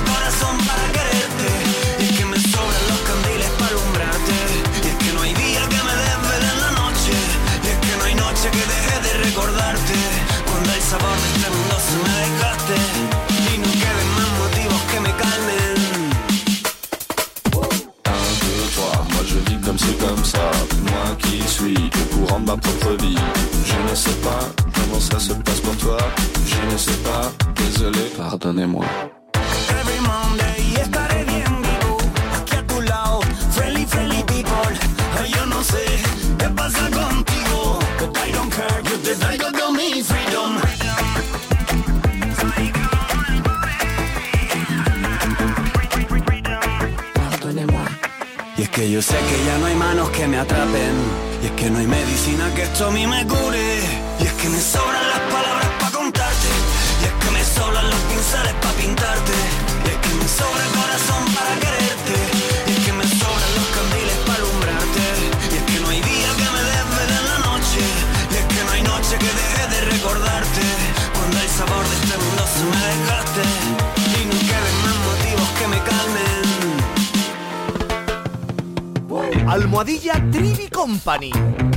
Almohadilla 79.96 80.30
Trivi 80.30 80.68
Company. 80.68 81.30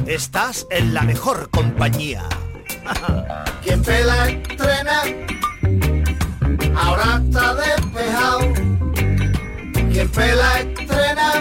Estás 0.05 0.67
en 0.69 0.93
la 0.93 1.03
mejor 1.03 1.49
compañía. 1.49 2.23
Quien 3.63 3.81
pela 3.81 4.29
estrena, 4.29 5.01
ahora 6.75 7.21
está 7.23 7.55
despejado. 7.55 8.39
Quien 9.91 10.09
pela 10.09 10.59
estrena, 10.59 11.31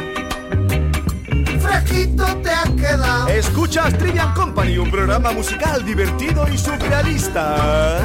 fresquito 1.61 2.25
te 2.43 2.51
has 2.51 2.71
quedado. 2.71 3.29
Escuchas 3.29 3.99
Trivian 3.99 4.33
Company, 4.35 4.79
un 4.79 4.91
programa 4.91 5.33
musical 5.33 5.85
divertido 5.85 6.47
y 6.49 6.59
surrealista. 6.59 8.05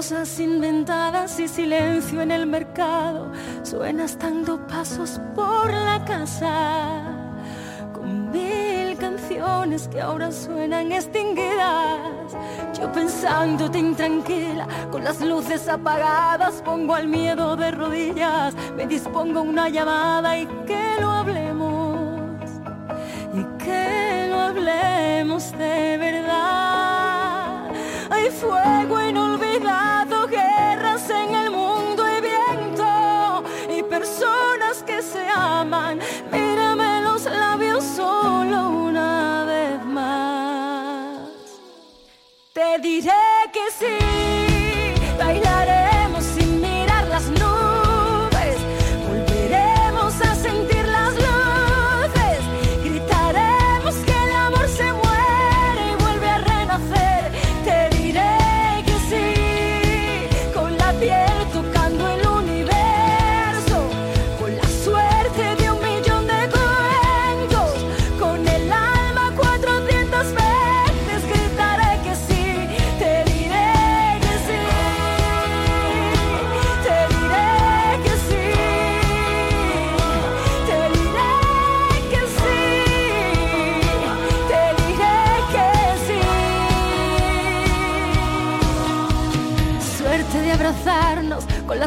Cosas 0.00 0.40
inventadas 0.40 1.38
y 1.40 1.46
silencio 1.46 2.22
en 2.22 2.30
el 2.30 2.46
mercado. 2.46 3.30
Suenas 3.62 4.18
dando 4.18 4.66
pasos 4.66 5.20
por 5.34 5.70
la 5.70 6.02
casa. 6.06 7.02
Con 7.92 8.30
mil 8.30 8.96
canciones 8.96 9.88
que 9.88 10.00
ahora 10.00 10.32
suenan 10.32 10.90
extinguidas. 10.90 12.32
Yo 12.78 12.90
pensándote 12.90 13.78
intranquila, 13.78 14.66
con 14.90 15.04
las 15.04 15.20
luces 15.20 15.68
apagadas, 15.68 16.62
pongo 16.62 16.94
al 16.94 17.06
miedo 17.06 17.54
de 17.56 17.70
rodillas. 17.70 18.54
Me 18.74 18.86
dispongo 18.86 19.42
una 19.42 19.68
llamada 19.68 20.38
y 20.38 20.46
que 20.66 20.96
lo 20.98 21.10
hablemos. 21.10 22.48
Y 23.34 23.44
que 23.62 24.28
lo 24.30 24.40
hablemos 24.40 25.52
de 25.58 25.98
verdad. 25.98 26.29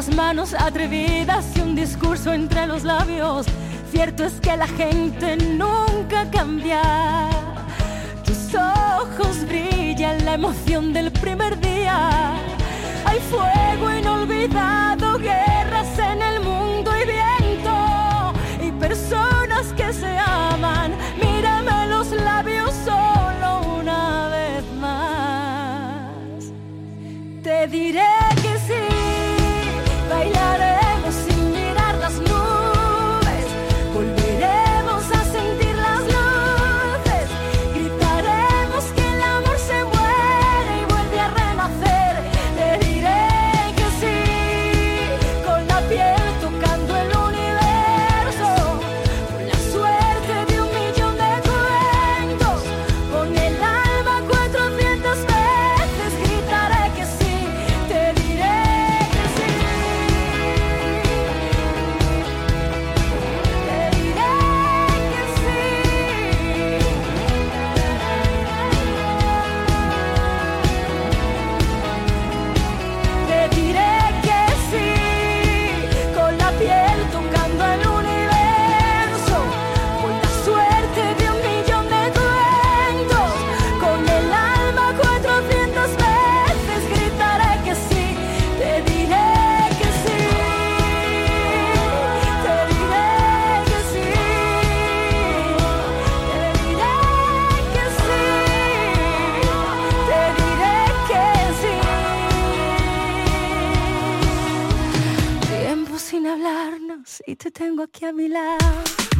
Las 0.06 0.16
manos 0.16 0.54
atrevidas 0.54 1.46
y 1.56 1.60
un 1.60 1.74
discurso 1.74 2.32
entre 2.32 2.66
los 2.66 2.84
labios. 2.84 3.46
Cierto 3.90 4.24
es 4.24 4.34
que 4.34 4.56
la 4.56 4.66
gente 4.66 5.36
nunca 5.36 6.28
cambia. 6.30 6.82
Tus 8.24 8.54
ojos 8.54 9.46
brillan 9.46 10.24
la 10.24 10.34
emoción 10.34 10.92
del 10.92 11.10
primer 11.10 11.58
día. 11.60 12.32
Hay 13.06 13.18
fuego 13.30 13.92
inolvidado, 13.92 15.18
guerras 15.18 15.98
en 15.98 16.20
el 16.22 16.33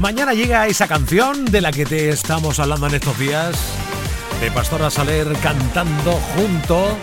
Mañana 0.05 0.35
llega 0.35 0.67
esa 0.67 0.87
canción 0.87 1.47
de 1.47 1.63
la 1.63 1.73
que 1.73 1.87
te 1.87 2.11
estamos 2.11 2.59
hablando 2.59 2.89
en 2.89 2.95
estos 2.97 3.19
días, 3.19 3.57
de 4.39 4.51
Pastora 4.51 4.91
Saler 4.91 5.27
cantando 5.43 6.13
junto 6.37 6.95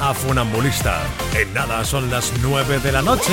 a 0.00 0.14
Funambulista. 0.14 1.02
En 1.36 1.52
nada 1.52 1.84
son 1.84 2.08
las 2.12 2.32
9 2.40 2.78
de 2.78 2.92
la 2.92 3.02
noche. 3.02 3.32